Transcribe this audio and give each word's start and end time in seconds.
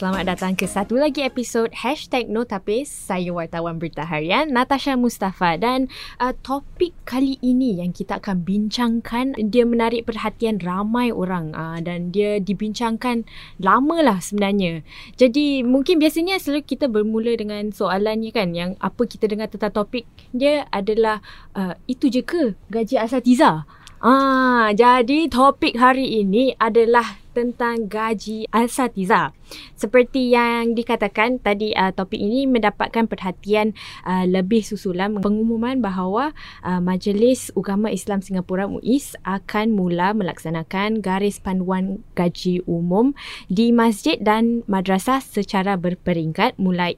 Selamat 0.00 0.32
datang 0.32 0.56
ke 0.56 0.64
satu 0.64 0.96
lagi 0.96 1.20
episod 1.20 1.68
Hashtag 1.76 2.32
Notapis. 2.32 2.88
Saya 2.88 3.36
wartawan 3.36 3.76
berita 3.76 4.08
harian 4.08 4.48
Natasha 4.48 4.96
Mustafa 4.96 5.60
dan 5.60 5.92
uh, 6.16 6.32
topik 6.40 6.96
kali 7.04 7.36
ini 7.44 7.84
yang 7.84 7.92
kita 7.92 8.16
akan 8.16 8.40
bincangkan 8.40 9.36
dia 9.36 9.68
menarik 9.68 10.08
perhatian 10.08 10.56
ramai 10.56 11.12
orang 11.12 11.52
uh, 11.52 11.76
dan 11.84 12.16
dia 12.16 12.40
dibincangkan 12.40 13.28
lama 13.60 14.00
lah 14.00 14.24
sebenarnya. 14.24 14.80
Jadi 15.20 15.68
mungkin 15.68 16.00
biasanya 16.00 16.40
selalu 16.40 16.64
kita 16.64 16.88
bermula 16.88 17.36
dengan 17.36 17.68
soalannya 17.68 18.32
kan 18.32 18.56
yang 18.56 18.80
apa 18.80 19.04
kita 19.04 19.28
dengar 19.28 19.52
tentang 19.52 19.84
topik 19.84 20.08
dia 20.32 20.64
adalah 20.72 21.20
uh, 21.52 21.76
itu 21.84 22.08
je 22.08 22.24
ke 22.24 22.56
gaji 22.72 22.96
asatiza? 22.96 23.68
Ah, 24.00 24.72
jadi 24.72 25.28
topik 25.28 25.76
hari 25.76 26.24
ini 26.24 26.56
adalah 26.56 27.20
tentang 27.32 27.86
gaji 27.86 28.46
asatiza. 28.50 29.32
Seperti 29.74 30.30
yang 30.30 30.78
dikatakan 30.78 31.42
tadi 31.42 31.74
uh, 31.74 31.90
topik 31.90 32.20
ini 32.20 32.46
mendapatkan 32.46 33.10
perhatian 33.10 33.74
uh, 34.06 34.22
lebih 34.28 34.62
susulan 34.62 35.18
pengumuman 35.18 35.82
bahawa 35.82 36.30
uh, 36.62 36.78
Majlis 36.78 37.50
Ugama 37.58 37.90
Islam 37.90 38.22
Singapura 38.22 38.70
MUIS 38.70 39.18
akan 39.26 39.74
mula 39.74 40.14
melaksanakan 40.14 41.02
garis 41.02 41.42
panduan 41.42 42.04
gaji 42.14 42.62
umum 42.68 43.16
di 43.50 43.74
masjid 43.74 44.20
dan 44.20 44.62
madrasah 44.70 45.18
secara 45.18 45.74
berperingkat 45.74 46.54
mulai 46.60 46.94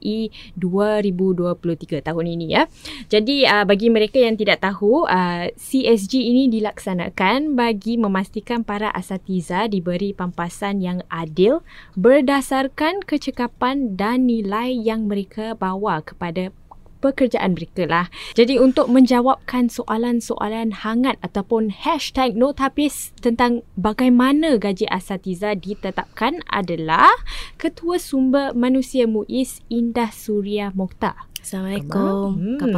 2023 0.59 2.05
tahun 2.05 2.25
ini 2.37 2.45
ya. 2.53 2.69
Jadi 3.09 3.47
uh, 3.49 3.65
bagi 3.65 3.89
mereka 3.89 4.21
yang 4.21 4.37
tidak 4.37 4.61
tahu 4.61 5.09
uh, 5.09 5.49
CSG 5.57 6.13
ini 6.19 6.51
dilaksanakan 6.51 7.57
bagi 7.57 7.97
memastikan 7.97 8.61
para 8.61 8.93
asatiza 8.93 9.65
diberi 9.71 10.13
pampasan 10.23 10.79
yang 10.79 11.03
adil 11.11 11.59
berdasarkan 11.99 13.03
kecekapan 13.03 13.99
dan 13.99 14.31
nilai 14.31 14.71
yang 14.71 15.11
mereka 15.11 15.51
bawa 15.51 15.99
kepada 15.99 16.55
pekerjaan 17.03 17.59
mereka 17.59 17.83
lah. 17.83 18.07
Jadi 18.31 18.55
untuk 18.55 18.87
menjawabkan 18.87 19.67
soalan-soalan 19.67 20.87
hangat 20.87 21.19
ataupun 21.19 21.67
hashtag 21.67 22.39
notapis 22.39 23.11
tentang 23.19 23.67
bagaimana 23.75 24.55
gaji 24.55 24.87
asatiza 24.87 25.59
ditetapkan 25.59 26.39
adalah 26.47 27.11
Ketua 27.59 27.99
Sumber 27.99 28.55
Manusia 28.55 29.03
MUIS 29.03 29.59
Indah 29.67 30.15
Suria 30.15 30.71
Mokhtar. 30.71 31.32
Assalamualaikum. 31.43 32.39
Hmm. 32.39 32.71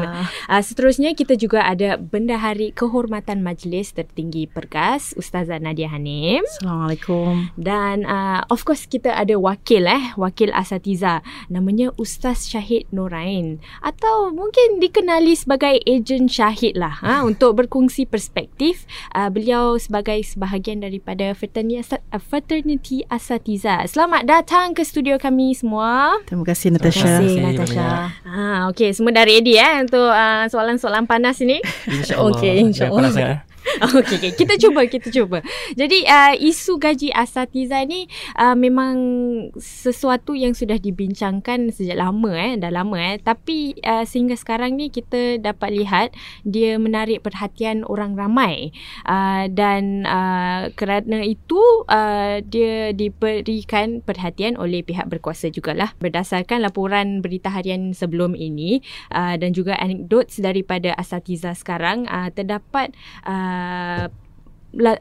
Uh, 0.50 0.62
seterusnya 0.66 1.14
kita 1.14 1.38
juga 1.38 1.62
ada 1.62 2.02
Bendahari 2.02 2.74
Kehormatan 2.74 3.46
Majlis 3.46 3.94
Tertinggi 3.94 4.50
Pergas 4.50 5.14
Ustazah 5.14 5.62
Nadia 5.62 5.94
Hanim. 5.94 6.42
Assalamualaikum. 6.50 7.54
Dan 7.54 8.10
uh, 8.10 8.42
of 8.50 8.66
course 8.66 8.90
kita 8.90 9.14
ada 9.14 9.38
wakil 9.38 9.86
eh, 9.86 10.18
wakil 10.18 10.50
asatiza 10.50 11.22
namanya 11.46 11.94
Ustaz 12.02 12.50
Syahid 12.50 12.90
Norain 12.90 13.62
atau 13.86 14.34
mungkin 14.34 14.82
dikenali 14.82 15.38
sebagai 15.38 15.86
ejen 15.86 16.26
Syahid 16.26 16.74
lah 16.74 16.98
ha, 17.06 17.22
untuk 17.30 17.62
berkongsi 17.62 18.10
perspektif 18.10 18.90
uh, 19.14 19.30
beliau 19.30 19.78
sebagai 19.78 20.18
sebahagian 20.26 20.82
daripada 20.82 21.38
fraternity, 21.38 22.02
fraternity 22.18 23.06
asatiza. 23.14 23.86
Selamat 23.86 24.26
datang 24.26 24.74
ke 24.74 24.82
studio 24.82 25.22
kami 25.22 25.54
semua. 25.54 26.18
Terima 26.26 26.42
kasih 26.42 26.74
Natasha. 26.74 27.22
Terima 27.22 27.22
kasih 27.22 27.38
Natasha. 27.46 27.88
Ha, 28.26 28.55
Ah, 28.56 28.72
okey, 28.72 28.96
semua 28.96 29.12
dah 29.12 29.28
ready 29.28 29.60
eh 29.60 29.84
untuk 29.84 30.08
uh, 30.08 30.48
soalan-soalan 30.48 31.04
panas 31.04 31.44
ini. 31.44 31.60
InsyaAllah. 31.92 32.40
Okey, 32.40 32.56
insyaAllah. 32.64 33.04
Panas 33.04 33.12
sangat. 33.12 33.55
Okey, 33.98 34.18
okay. 34.22 34.32
kita 34.38 34.56
cuba, 34.62 34.86
kita 34.86 35.10
cuba. 35.10 35.42
Jadi 35.74 36.06
uh, 36.06 36.34
isu 36.38 36.78
gaji 36.78 37.10
asatiza 37.12 37.82
ni 37.84 38.06
uh, 38.38 38.54
memang 38.54 38.96
sesuatu 39.58 40.38
yang 40.38 40.54
sudah 40.54 40.78
dibincangkan 40.78 41.74
sejak 41.74 41.98
lama 41.98 42.32
eh, 42.38 42.56
dah 42.62 42.72
lama 42.72 42.98
eh. 43.02 43.18
Tapi 43.18 43.76
uh, 43.82 44.06
sehingga 44.06 44.38
sekarang 44.38 44.78
ni 44.78 44.94
kita 44.94 45.42
dapat 45.42 45.74
lihat 45.74 46.08
dia 46.46 46.78
menarik 46.78 47.26
perhatian 47.26 47.82
orang 47.90 48.14
ramai. 48.14 48.70
Uh, 49.04 49.50
dan 49.50 50.06
uh, 50.06 50.70
kerana 50.78 51.26
itu 51.26 51.60
uh, 51.90 52.40
dia 52.46 52.94
diberikan 52.94 54.06
perhatian 54.06 54.56
oleh 54.62 54.86
pihak 54.86 55.10
berkuasa 55.10 55.50
jugalah 55.50 55.98
berdasarkan 55.98 56.62
laporan 56.62 57.20
berita 57.26 57.50
harian 57.50 57.92
sebelum 57.92 58.38
ini 58.38 58.86
uh, 59.12 59.36
dan 59.36 59.52
juga 59.52 59.76
anekdot 59.82 60.30
daripada 60.38 60.94
asatiza 60.96 61.58
sekarang 61.58 62.06
uh, 62.08 62.30
terdapat 62.30 62.94
uh, 63.26 63.55
Uh, 63.56 64.08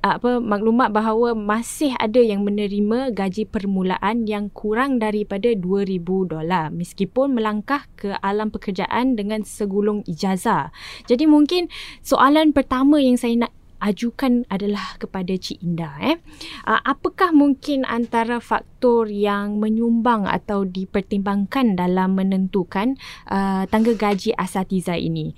apa 0.07 0.39
maklumat 0.39 0.95
bahawa 0.95 1.35
masih 1.35 1.99
ada 1.99 2.23
yang 2.23 2.47
menerima 2.47 3.11
gaji 3.11 3.43
permulaan 3.43 4.23
yang 4.23 4.47
kurang 4.55 5.03
daripada 5.03 5.51
2000 5.51 5.99
dolar 6.31 6.71
meskipun 6.71 7.35
melangkah 7.35 7.83
ke 7.99 8.15
alam 8.23 8.55
pekerjaan 8.55 9.19
dengan 9.19 9.43
segulung 9.43 10.07
ijazah. 10.07 10.71
Jadi 11.11 11.27
mungkin 11.27 11.67
soalan 12.07 12.55
pertama 12.55 13.03
yang 13.03 13.19
saya 13.19 13.35
nak 13.35 13.53
ajukan 13.85 14.49
adalah 14.49 14.97
kepada 14.97 15.37
Cik 15.37 15.61
Indah 15.61 15.95
eh. 16.01 16.17
Uh, 16.65 16.81
apakah 16.87 17.37
mungkin 17.37 17.85
antara 17.85 18.41
faktor 18.41 19.13
yang 19.13 19.61
menyumbang 19.61 20.25
atau 20.25 20.65
dipertimbangkan 20.65 21.77
dalam 21.77 22.17
menentukan 22.17 22.97
uh, 23.29 23.69
tangga 23.69 23.93
gaji 23.93 24.33
asatiza 24.39 24.97
ini? 24.97 25.37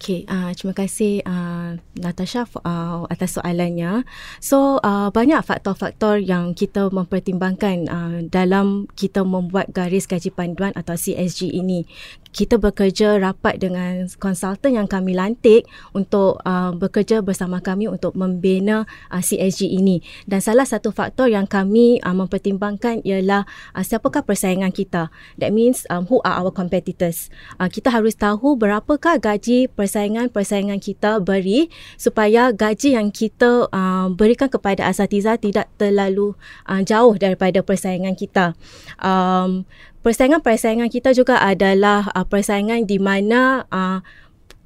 Okay, 0.00 0.24
uh, 0.32 0.48
terima 0.56 0.72
kasih 0.72 1.20
uh, 1.28 1.76
Natasha 2.00 2.48
uh, 2.64 3.04
atas 3.12 3.36
soalannya. 3.36 4.08
So, 4.40 4.80
uh, 4.80 5.12
banyak 5.12 5.44
faktor-faktor 5.44 6.24
yang 6.24 6.56
kita 6.56 6.88
mempertimbangkan 6.88 7.76
uh, 7.84 8.24
dalam 8.24 8.88
kita 8.96 9.28
membuat 9.28 9.68
garis 9.76 10.08
gaji 10.08 10.32
panduan 10.32 10.72
atau 10.72 10.96
CSG 10.96 11.52
ini. 11.52 11.84
Kita 12.32 12.56
bekerja 12.56 13.20
rapat 13.20 13.60
dengan 13.60 14.08
konsultan 14.16 14.80
yang 14.80 14.88
kami 14.88 15.12
lantik 15.12 15.68
untuk 15.92 16.40
uh, 16.48 16.72
bekerja 16.72 17.20
bersama 17.20 17.60
kami 17.60 17.84
untuk 17.92 18.16
membina 18.16 18.88
uh, 19.12 19.20
CSG 19.20 19.68
ini. 19.68 20.00
Dan 20.24 20.40
salah 20.40 20.64
satu 20.64 20.96
faktor 20.96 21.28
yang 21.28 21.44
kami 21.44 22.00
uh, 22.00 22.16
mempertimbangkan 22.16 23.04
ialah 23.04 23.44
uh, 23.76 23.84
siapakah 23.84 24.24
persaingan 24.24 24.72
kita. 24.72 25.12
That 25.36 25.52
means 25.52 25.84
um, 25.92 26.08
who 26.08 26.24
are 26.24 26.40
our 26.40 26.48
competitors. 26.48 27.28
Uh, 27.60 27.68
kita 27.68 27.92
harus 27.92 28.16
tahu 28.16 28.56
berapakah 28.56 29.20
gaji 29.20 29.68
persaingan-persaingan 29.90 30.78
kita 30.78 31.18
beri 31.18 31.66
supaya 31.98 32.54
gaji 32.54 32.94
yang 32.94 33.10
kita 33.10 33.66
uh, 33.74 34.06
berikan 34.14 34.46
kepada 34.46 34.86
asatiza 34.86 35.34
tidak 35.34 35.66
terlalu 35.74 36.38
uh, 36.70 36.78
jauh 36.86 37.18
daripada 37.18 37.58
persaingan 37.66 38.14
kita. 38.14 38.54
Um, 39.02 39.66
persaingan-persaingan 40.06 40.94
kita 40.94 41.10
juga 41.10 41.42
adalah 41.42 42.06
uh, 42.14 42.22
persaingan 42.22 42.86
di 42.86 43.02
mana 43.02 43.66
uh, 43.74 43.98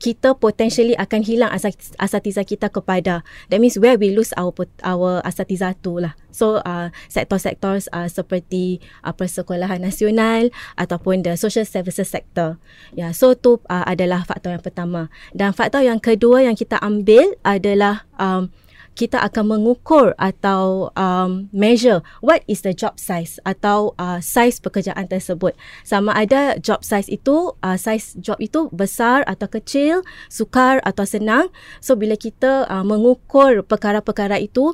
kita 0.04 0.36
potentially 0.36 0.92
akan 1.00 1.24
hilang 1.24 1.48
asat, 1.48 1.80
asatiza 1.96 2.44
kita 2.44 2.68
kepada. 2.68 3.24
That 3.48 3.56
means 3.64 3.80
where 3.80 3.96
we 3.96 4.12
lose 4.12 4.36
our 4.36 4.52
our 4.84 5.24
asatiza 5.24 5.72
tu 5.80 5.96
lah. 5.96 6.12
So 6.28 6.60
uh, 6.60 6.92
sektor-sektor 7.08 7.80
uh, 7.88 8.12
seperti 8.12 8.84
uh, 9.00 9.16
persekolahan 9.16 9.80
nasional 9.80 10.52
ataupun 10.76 11.24
the 11.24 11.40
social 11.40 11.64
services 11.64 12.12
sector. 12.12 12.60
Ya 12.92 13.08
yeah, 13.08 13.10
so 13.16 13.32
tu 13.32 13.64
uh, 13.72 13.84
adalah 13.88 14.28
faktor 14.28 14.52
yang 14.52 14.60
pertama. 14.60 15.08
Dan 15.32 15.56
faktor 15.56 15.80
yang 15.80 16.04
kedua 16.04 16.44
yang 16.44 16.52
kita 16.52 16.76
ambil 16.84 17.24
adalah 17.40 18.04
um, 18.20 18.52
kita 18.94 19.18
akan 19.20 19.58
mengukur 19.58 20.14
atau 20.16 20.88
um, 20.94 21.50
measure 21.50 22.00
what 22.22 22.46
is 22.46 22.62
the 22.62 22.70
job 22.70 22.96
size 22.96 23.42
atau 23.42 23.92
uh, 23.98 24.22
size 24.22 24.62
pekerjaan 24.62 25.10
tersebut. 25.10 25.52
Sama 25.82 26.14
ada 26.14 26.56
job 26.62 26.86
size 26.86 27.10
itu, 27.10 27.52
uh, 27.60 27.76
size 27.78 28.14
job 28.22 28.38
itu 28.38 28.70
besar 28.70 29.26
atau 29.26 29.50
kecil, 29.50 30.06
sukar 30.30 30.78
atau 30.86 31.02
senang. 31.02 31.50
So 31.82 31.98
bila 31.98 32.14
kita 32.14 32.70
uh, 32.70 32.86
mengukur 32.86 33.66
perkara-perkara 33.66 34.38
itu, 34.38 34.72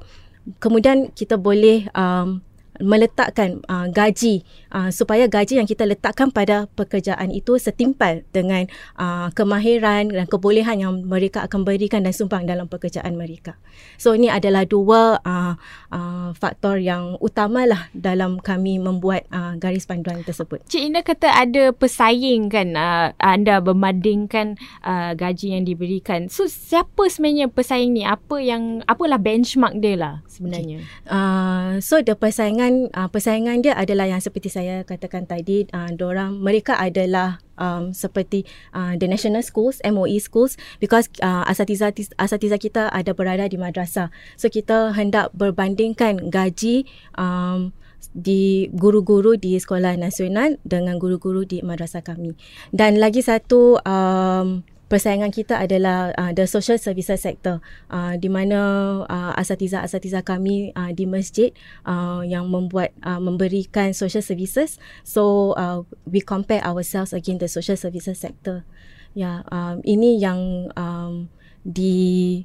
kemudian 0.60 1.12
kita 1.16 1.40
boleh 1.40 1.88
um, 1.96 2.44
meletakkan 2.80 3.60
uh, 3.68 3.92
gaji 3.92 4.42
uh, 4.72 4.90
supaya 4.90 5.26
gaji 5.26 5.60
yang 5.60 5.68
kita 5.68 5.86
letakkan 5.86 6.30
pada 6.32 6.66
pekerjaan 6.74 7.30
itu 7.30 7.58
setimpal 7.58 8.22
dengan 8.34 8.66
uh, 8.96 9.28
kemahiran 9.34 10.10
dan 10.10 10.26
kebolehan 10.26 10.80
yang 10.80 10.92
mereka 11.06 11.46
akan 11.46 11.66
berikan 11.66 12.06
dan 12.06 12.14
sumbang 12.14 12.46
dalam 12.46 12.66
pekerjaan 12.66 13.14
mereka. 13.14 13.58
So 14.00 14.16
ini 14.16 14.30
adalah 14.30 14.64
dua 14.64 15.20
uh, 15.22 15.54
uh, 15.90 16.30
faktor 16.36 16.80
yang 16.80 17.18
utamalah 17.20 17.90
dalam 17.92 18.40
kami 18.40 18.80
membuat 18.80 19.26
uh, 19.34 19.58
garis 19.58 19.86
panduan 19.86 20.22
tersebut. 20.22 20.62
Cik 20.70 20.82
Indah 20.90 21.04
kata 21.04 21.28
ada 21.30 21.74
pesaing 21.74 22.50
kan 22.50 22.74
uh, 22.74 23.12
anda 23.20 23.60
membandingkan 23.60 24.56
uh, 24.86 25.12
gaji 25.14 25.58
yang 25.58 25.64
diberikan. 25.66 26.30
So 26.32 26.46
siapa 26.46 27.08
sebenarnya 27.10 27.50
pesaing 27.50 27.92
ni? 27.92 28.02
Apa 28.06 28.42
yang 28.42 28.82
apalah 28.90 29.20
benchmark 29.20 29.78
dia 29.78 29.94
lah 29.94 30.14
sebenarnya? 30.26 30.82
Okay. 30.82 31.10
Uh, 31.10 31.78
so 31.78 32.00
the 32.02 32.14
persaingan 32.14 32.60
persaingan 32.60 32.92
uh, 32.92 33.08
persaingan 33.08 33.56
dia 33.64 33.74
adalah 33.76 34.06
yang 34.06 34.20
seperti 34.20 34.52
saya 34.52 34.59
katakan 34.86 35.24
tadi 35.26 35.66
uh, 35.70 35.90
orang 36.02 36.40
mereka 36.40 36.76
adalah 36.76 37.40
um, 37.60 37.92
seperti 37.92 38.48
uh, 38.72 38.96
the 38.96 39.06
national 39.06 39.44
schools 39.44 39.78
MOE 39.84 40.16
schools 40.18 40.56
because 40.80 41.08
uh, 41.20 41.44
asatiza 41.46 41.92
asatiza 42.16 42.56
kita 42.56 42.88
ada 42.90 43.12
berada 43.12 43.46
di 43.46 43.60
madrasah 43.60 44.08
so 44.34 44.48
kita 44.48 44.96
hendak 44.96 45.30
berbandingkan 45.36 46.32
gaji 46.32 46.88
um, 47.14 47.72
di 48.16 48.66
guru-guru 48.74 49.36
di 49.36 49.54
sekolah 49.60 49.94
nasional 49.94 50.56
dengan 50.66 50.96
guru-guru 50.96 51.44
di 51.44 51.60
madrasah 51.60 52.02
kami. 52.02 52.34
Dan 52.74 52.98
lagi 52.98 53.22
satu 53.22 53.78
um, 53.84 54.64
persaingan 54.90 55.30
kita 55.30 55.54
adalah 55.54 56.10
uh, 56.18 56.34
the 56.34 56.50
social 56.50 56.74
services 56.74 57.22
sector 57.22 57.62
uh, 57.94 58.18
di 58.18 58.26
mana 58.26 58.58
uh, 59.06 59.32
asatiza-asatiza 59.38 60.26
kami 60.26 60.74
uh, 60.74 60.90
di 60.90 61.06
masjid 61.06 61.54
uh, 61.86 62.26
yang 62.26 62.50
membuat 62.50 62.90
uh, 63.06 63.22
memberikan 63.22 63.94
social 63.94 64.20
services. 64.20 64.82
So 65.06 65.54
uh, 65.54 65.86
we 66.10 66.18
compare 66.18 66.66
ourselves 66.66 67.14
against 67.14 67.46
the 67.46 67.48
social 67.48 67.78
services 67.78 68.18
sector. 68.18 68.66
Ya 69.14 69.22
yeah, 69.22 69.36
um, 69.54 69.78
ini 69.86 70.18
yang 70.18 70.74
um, 70.74 71.30
di 71.62 72.42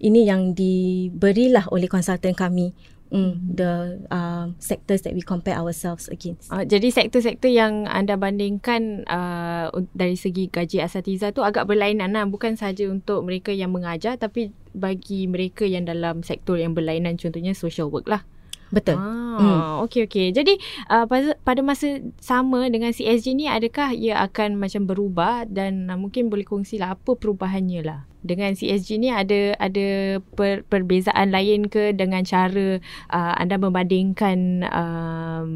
ini 0.00 0.24
yang 0.24 0.56
diberilah 0.56 1.68
oleh 1.68 1.86
konsultan 1.86 2.32
kami 2.32 2.72
mm, 3.10 3.34
the 3.58 4.00
uh, 4.08 4.50
sectors 4.62 5.02
that 5.02 5.12
we 5.12 5.20
compare 5.22 5.58
ourselves 5.58 6.08
against. 6.08 6.48
Uh, 6.48 6.64
jadi 6.64 6.88
sektor-sektor 6.90 7.50
yang 7.50 7.84
anda 7.90 8.16
bandingkan 8.16 9.04
uh, 9.06 9.68
dari 9.92 10.16
segi 10.16 10.48
gaji 10.48 10.80
asatiza 10.80 11.34
tu 11.34 11.44
agak 11.44 11.66
berlainan 11.68 12.14
lah. 12.14 12.24
Bukan 12.26 12.56
saja 12.56 12.86
untuk 12.88 13.26
mereka 13.26 13.50
yang 13.52 13.74
mengajar 13.74 14.16
tapi 14.16 14.54
bagi 14.72 15.26
mereka 15.26 15.66
yang 15.66 15.84
dalam 15.84 16.22
sektor 16.22 16.56
yang 16.56 16.72
berlainan 16.72 17.18
contohnya 17.18 17.52
social 17.52 17.90
work 17.90 18.06
lah. 18.06 18.22
Betul. 18.70 18.94
Ah, 18.94 19.38
hmm. 19.38 19.60
Okey 19.90 20.06
okey. 20.06 20.30
Jadi 20.30 20.54
uh, 20.86 21.02
pada 21.10 21.34
pada 21.42 21.60
masa 21.60 21.98
sama 22.22 22.70
dengan 22.70 22.94
CSG 22.94 23.34
ni 23.34 23.50
adakah 23.50 23.90
ia 23.90 24.22
akan 24.22 24.62
macam 24.62 24.86
berubah 24.86 25.42
dan 25.50 25.90
uh, 25.90 25.98
mungkin 25.98 26.30
boleh 26.30 26.46
kongsilah 26.46 26.94
apa 26.94 27.18
perubahannya 27.18 27.82
lah 27.82 28.06
dengan 28.20 28.52
CSG 28.52 29.00
ni 29.00 29.08
ada 29.08 29.56
ada 29.56 30.20
per, 30.36 30.62
perbezaan 30.68 31.32
lain 31.32 31.68
ke 31.72 31.96
dengan 31.96 32.24
cara 32.24 32.78
uh, 33.10 33.32
anda 33.40 33.56
membandingkan 33.56 34.64
um, 34.68 35.50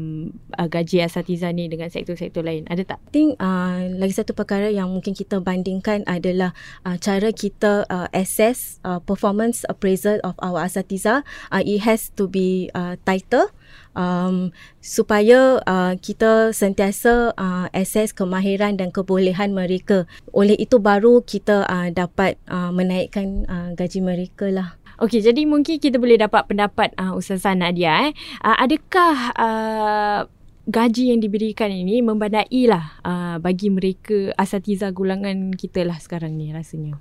uh, 0.57 0.67
gaji 0.67 1.05
asatiza 1.05 1.53
ni 1.53 1.69
dengan 1.69 1.89
sektor-sektor 1.89 2.41
lain? 2.41 2.65
Ada 2.69 2.95
tak? 2.95 2.99
I 3.05 3.11
think 3.13 3.29
uh, 3.37 3.85
lagi 4.01 4.13
satu 4.17 4.33
perkara 4.33 4.69
yang 4.73 4.89
mungkin 4.89 5.13
kita 5.13 5.41
bandingkan 5.41 6.05
adalah 6.09 6.57
uh, 6.83 6.97
cara 6.97 7.29
kita 7.29 7.85
uh, 7.89 8.09
assess 8.11 8.81
uh, 8.81 8.97
performance 9.01 9.63
appraisal 9.69 10.17
of 10.25 10.33
our 10.41 10.65
asatiza. 10.65 11.21
Uh, 11.53 11.61
it 11.61 11.85
has 11.85 12.09
to 12.17 12.25
be 12.25 12.69
uh, 12.73 12.97
tighter 13.05 13.53
um, 13.95 14.51
supaya 14.83 15.59
uh, 15.63 15.93
kita 15.97 16.51
sentiasa 16.51 17.33
uh, 17.35 17.67
assess 17.71 18.11
kemahiran 18.11 18.77
dan 18.77 18.91
kebolehan 18.91 19.55
mereka. 19.55 20.05
Oleh 20.35 20.55
itu 20.59 20.77
baru 20.77 21.23
kita 21.23 21.65
uh, 21.65 21.89
dapat 21.89 22.37
uh, 22.51 22.69
menaikkan 22.69 23.47
uh, 23.47 23.69
gaji 23.73 23.99
mereka 24.03 24.51
lah. 24.51 24.77
Okey, 24.95 25.19
jadi 25.19 25.43
mungkin 25.43 25.75
kita 25.75 25.99
boleh 25.99 26.15
dapat 26.15 26.47
pendapat 26.47 26.95
uh, 26.95 27.19
Ustazah 27.19 27.51
Nadia. 27.51 28.07
Eh. 28.07 28.11
Uh, 28.39 28.55
adakah 28.63 29.15
uh, 29.35 30.19
gaji 30.65 31.11
yang 31.11 31.19
diberikan 31.19 31.67
ini 31.67 31.99
membandai 31.99 32.63
lah 32.65 32.95
uh, 33.03 33.35
bagi 33.37 33.69
mereka 33.69 34.31
asatiza 34.39 34.89
gulangan 34.95 35.51
kita 35.53 35.83
lah 35.83 35.99
sekarang 35.99 36.39
ni 36.39 36.55
rasanya? 36.55 36.95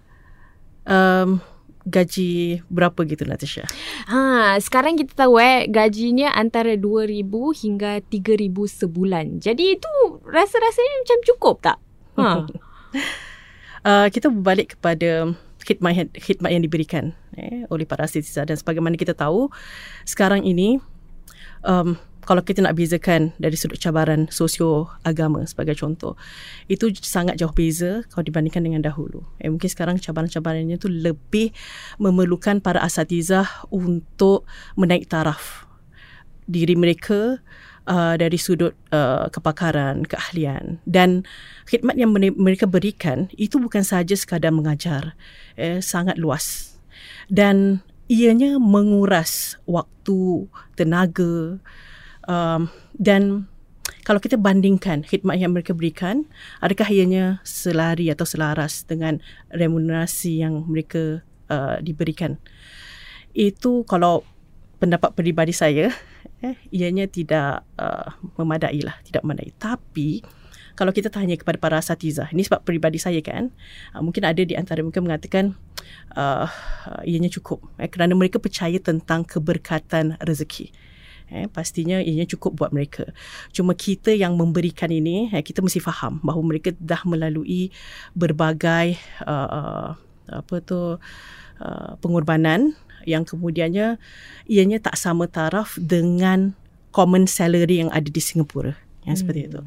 Um, 0.85 1.39
gaji 1.85 2.65
berapa 2.73 2.97
gitu 3.05 3.29
Natasha? 3.29 3.69
Ha, 4.09 4.57
sekarang 4.61 4.97
kita 4.97 5.27
tahu 5.27 5.37
eh 5.37 5.69
gajinya 5.69 6.33
antara 6.33 6.75
2000 6.77 7.25
hingga 7.61 8.01
3000 8.09 8.51
sebulan. 8.85 9.27
Jadi 9.41 9.77
itu 9.77 9.93
rasa-rasanya 10.25 10.95
macam 11.05 11.19
cukup 11.29 11.57
tak? 11.61 11.79
Ha. 12.17 12.29
uh, 13.89 14.07
kita 14.09 14.33
berbalik 14.33 14.77
kepada 14.77 15.37
khidmat 15.65 16.13
khidmat 16.21 16.51
yang 16.53 16.61
diberikan 16.61 17.17
eh 17.41 17.65
oleh 17.73 17.89
para 17.89 18.05
asatiza 18.05 18.45
dan 18.45 18.53
sebagaimana 18.53 19.01
kita 19.01 19.17
tahu 19.17 19.49
sekarang 20.05 20.45
ini 20.45 20.77
um, 21.65 21.97
kalau 22.25 22.41
kita 22.41 22.65
nak 22.65 22.77
bezakan 22.77 23.37
dari 23.37 23.55
sudut 23.57 23.77
cabaran 23.77 24.27
sosio 24.33 24.89
agama 25.05 25.45
sebagai 25.45 25.77
contoh 25.77 26.17
itu 26.67 26.91
sangat 27.01 27.37
jauh 27.37 27.53
beza 27.53 28.05
kalau 28.13 28.25
dibandingkan 28.25 28.65
dengan 28.65 28.81
dahulu. 28.81 29.25
Eh, 29.41 29.53
mungkin 29.53 29.69
sekarang 29.69 30.01
cabaran-cabarannya 30.01 30.81
tu 30.81 30.89
lebih 30.89 31.53
memerlukan 32.01 32.65
para 32.65 32.81
asatizah 32.81 33.69
untuk 33.69 34.49
menaik 34.75 35.07
taraf 35.09 35.69
diri 36.45 36.77
mereka 36.77 37.41
uh, 37.89 38.15
dari 38.17 38.37
sudut 38.37 38.73
uh, 38.93 39.29
kepakaran 39.29 40.05
keahlian. 40.05 40.81
Dan 40.85 41.25
khidmat 41.69 41.97
yang 41.97 42.13
mereka 42.17 42.69
berikan 42.69 43.29
itu 43.37 43.61
bukan 43.61 43.85
sahaja 43.85 44.17
sekadar 44.17 44.53
mengajar 44.53 45.17
eh, 45.57 45.81
sangat 45.81 46.21
luas. 46.21 46.77
Dan 47.29 47.81
ianya 48.09 48.61
menguras 48.61 49.57
waktu 49.65 50.49
tenaga 50.77 51.61
um, 52.29 52.69
dan 52.97 53.49
kalau 54.05 54.21
kita 54.21 54.37
bandingkan 54.37 55.01
khidmat 55.05 55.41
yang 55.41 55.57
mereka 55.57 55.73
berikan 55.73 56.29
adakah 56.61 56.89
ianya 56.93 57.41
selari 57.45 58.13
atau 58.13 58.29
selaras 58.29 58.85
dengan 58.85 59.21
remunerasi 59.53 60.45
yang 60.45 60.69
mereka 60.69 61.25
uh, 61.49 61.81
diberikan? 61.81 62.37
Itu 63.33 63.89
kalau 63.89 64.23
pendapat 64.77 65.17
peribadi 65.17 65.57
saya 65.57 65.89
eh 66.45 66.57
ianya 66.69 67.09
tidak 67.09 67.65
uh, 67.81 68.13
memadai 68.37 68.85
lah 68.85 69.01
tidak 69.05 69.25
memadai. 69.25 69.53
Tapi 69.57 70.21
kalau 70.75 70.91
kita 70.91 71.09
tanya 71.09 71.39
kepada 71.39 71.57
para 71.57 71.77
asatizah 71.79 72.29
ini 72.35 72.45
sebab 72.45 72.67
peribadi 72.67 72.99
saya 73.01 73.23
kan 73.25 73.49
uh, 73.97 74.03
mungkin 74.05 74.27
ada 74.27 74.43
di 74.43 74.53
antara 74.53 74.83
mereka 74.85 75.01
mengatakan 75.01 75.57
uh, 76.19 76.51
ianya 77.09 77.31
cukup 77.33 77.65
eh, 77.81 77.89
kerana 77.89 78.13
mereka 78.13 78.43
percaya 78.43 78.77
tentang 78.83 79.25
keberkatan 79.25 80.21
rezeki 80.21 80.75
eh, 81.35 81.51
pastinya 81.51 81.99
ianya 81.99 82.25
cukup 82.31 82.55
buat 82.55 82.71
mereka. 82.71 83.11
Cuma 83.51 83.75
kita 83.75 84.15
yang 84.15 84.39
memberikan 84.39 84.89
ini, 84.95 85.29
eh, 85.35 85.43
kita 85.43 85.59
mesti 85.59 85.83
faham 85.83 86.23
bahawa 86.23 86.55
mereka 86.55 86.71
dah 86.79 87.03
melalui 87.03 87.75
berbagai 88.15 88.95
uh, 89.27 89.99
apa 90.25 90.55
tu 90.65 90.97
uh, 91.61 91.91
pengorbanan 91.99 92.73
yang 93.05 93.27
kemudiannya 93.27 94.01
ianya 94.49 94.79
tak 94.81 94.97
sama 94.97 95.29
taraf 95.29 95.77
dengan 95.77 96.57
common 96.95 97.29
salary 97.29 97.85
yang 97.85 97.91
ada 97.91 98.07
di 98.07 98.23
Singapura. 98.23 98.79
Yang 99.05 99.21
hmm. 99.21 99.21
seperti 99.21 99.41
itu. 99.53 99.61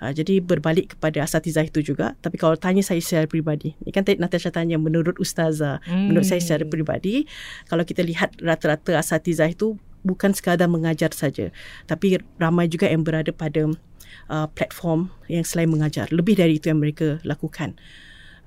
Uh, 0.00 0.12
jadi 0.16 0.34
berbalik 0.40 0.96
kepada 0.96 1.20
asatizah 1.26 1.66
itu 1.66 1.84
juga. 1.84 2.16
Tapi 2.24 2.40
kalau 2.40 2.56
tanya 2.56 2.80
saya 2.80 3.02
secara 3.04 3.28
peribadi, 3.28 3.76
ini 3.84 3.90
kan 3.92 4.06
Natasha 4.16 4.48
tanya 4.48 4.80
menurut 4.80 5.20
ustazah, 5.20 5.84
hmm. 5.84 6.08
menurut 6.08 6.24
saya 6.24 6.40
secara 6.40 6.64
peribadi, 6.64 7.28
kalau 7.68 7.84
kita 7.84 8.00
lihat 8.00 8.38
rata-rata 8.40 8.96
asatizah 8.96 9.52
itu 9.52 9.76
bukan 10.08 10.32
sekadar 10.32 10.72
mengajar 10.72 11.12
saja 11.12 11.52
tapi 11.84 12.16
ramai 12.40 12.64
juga 12.72 12.88
yang 12.88 13.04
berada 13.04 13.28
pada 13.28 13.68
uh, 14.28 14.46
platform 14.52 15.12
yang 15.26 15.44
selain 15.44 15.68
mengajar. 15.68 16.08
Lebih 16.12 16.38
dari 16.38 16.60
itu 16.60 16.70
yang 16.70 16.80
mereka 16.80 17.18
lakukan. 17.24 17.76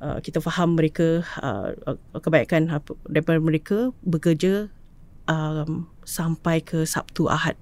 Uh, 0.02 0.18
kita 0.18 0.42
faham 0.42 0.74
mereka 0.74 1.22
uh, 1.46 1.78
kebaikan 2.18 2.66
daripada 3.06 3.38
mereka 3.38 3.94
bekerja 4.02 4.66
um, 5.30 5.86
sampai 6.02 6.66
ke 6.66 6.90
Sabtu 6.90 7.30
Ahad. 7.30 7.54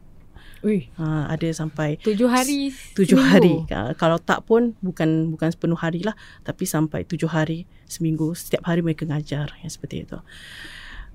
Ui. 0.59 0.91
Uh, 0.99 1.23
ada 1.31 1.47
sampai 1.55 1.95
tujuh 2.03 2.27
hari 2.27 2.75
tujuh 2.95 3.15
seminggu. 3.15 3.31
hari. 3.31 3.55
Uh, 3.71 3.91
kalau 3.95 4.19
tak 4.19 4.43
pun 4.43 4.75
bukan 4.83 5.31
bukan 5.31 5.55
sepenuh 5.55 5.79
hari 5.79 6.03
lah 6.03 6.15
tapi 6.43 6.67
sampai 6.67 7.07
tujuh 7.07 7.31
hari 7.31 7.63
seminggu 7.87 8.35
setiap 8.35 8.67
hari 8.67 8.83
mereka 8.83 9.07
ngajar 9.07 9.55
yang 9.63 9.71
seperti 9.71 10.03
itu 10.03 10.19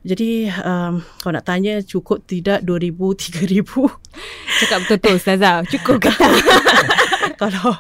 jadi 0.05 0.53
um, 0.61 1.01
kalau 1.25 1.33
nak 1.41 1.49
tanya 1.49 1.81
cukup 1.81 2.29
tidak 2.29 2.61
2000 2.69 2.93
3000 2.93 3.65
Cakap 4.61 4.79
betul-betul 4.85 5.17
Ustazah. 5.17 5.65
Cukup 5.65 5.97
ke 6.05 6.13
Kalau 7.41 7.73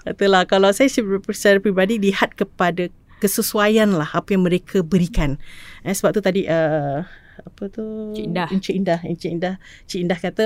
Katalah 0.00 0.48
Kalau 0.48 0.72
saya 0.72 0.88
secara 0.88 1.60
peribadi 1.60 2.00
Lihat 2.00 2.40
kepada 2.40 2.88
Kesesuaian 3.20 3.92
lah 3.92 4.08
Apa 4.16 4.32
yang 4.32 4.48
mereka 4.48 4.80
berikan. 4.80 5.36
Eh, 5.84 5.92
Sebab 5.92 6.16
tu 6.16 6.24
tadi 6.24 6.48
uh, 6.48 7.04
Apa 7.44 7.72
tu? 7.72 8.14
Cik 8.14 8.24
Indah. 8.30 8.48
Cik 8.50 8.74
Indah. 8.76 8.98
Cik 9.02 9.30
Indah, 9.32 9.54
Cik 9.88 10.00
Indah 10.04 10.18
kata 10.18 10.44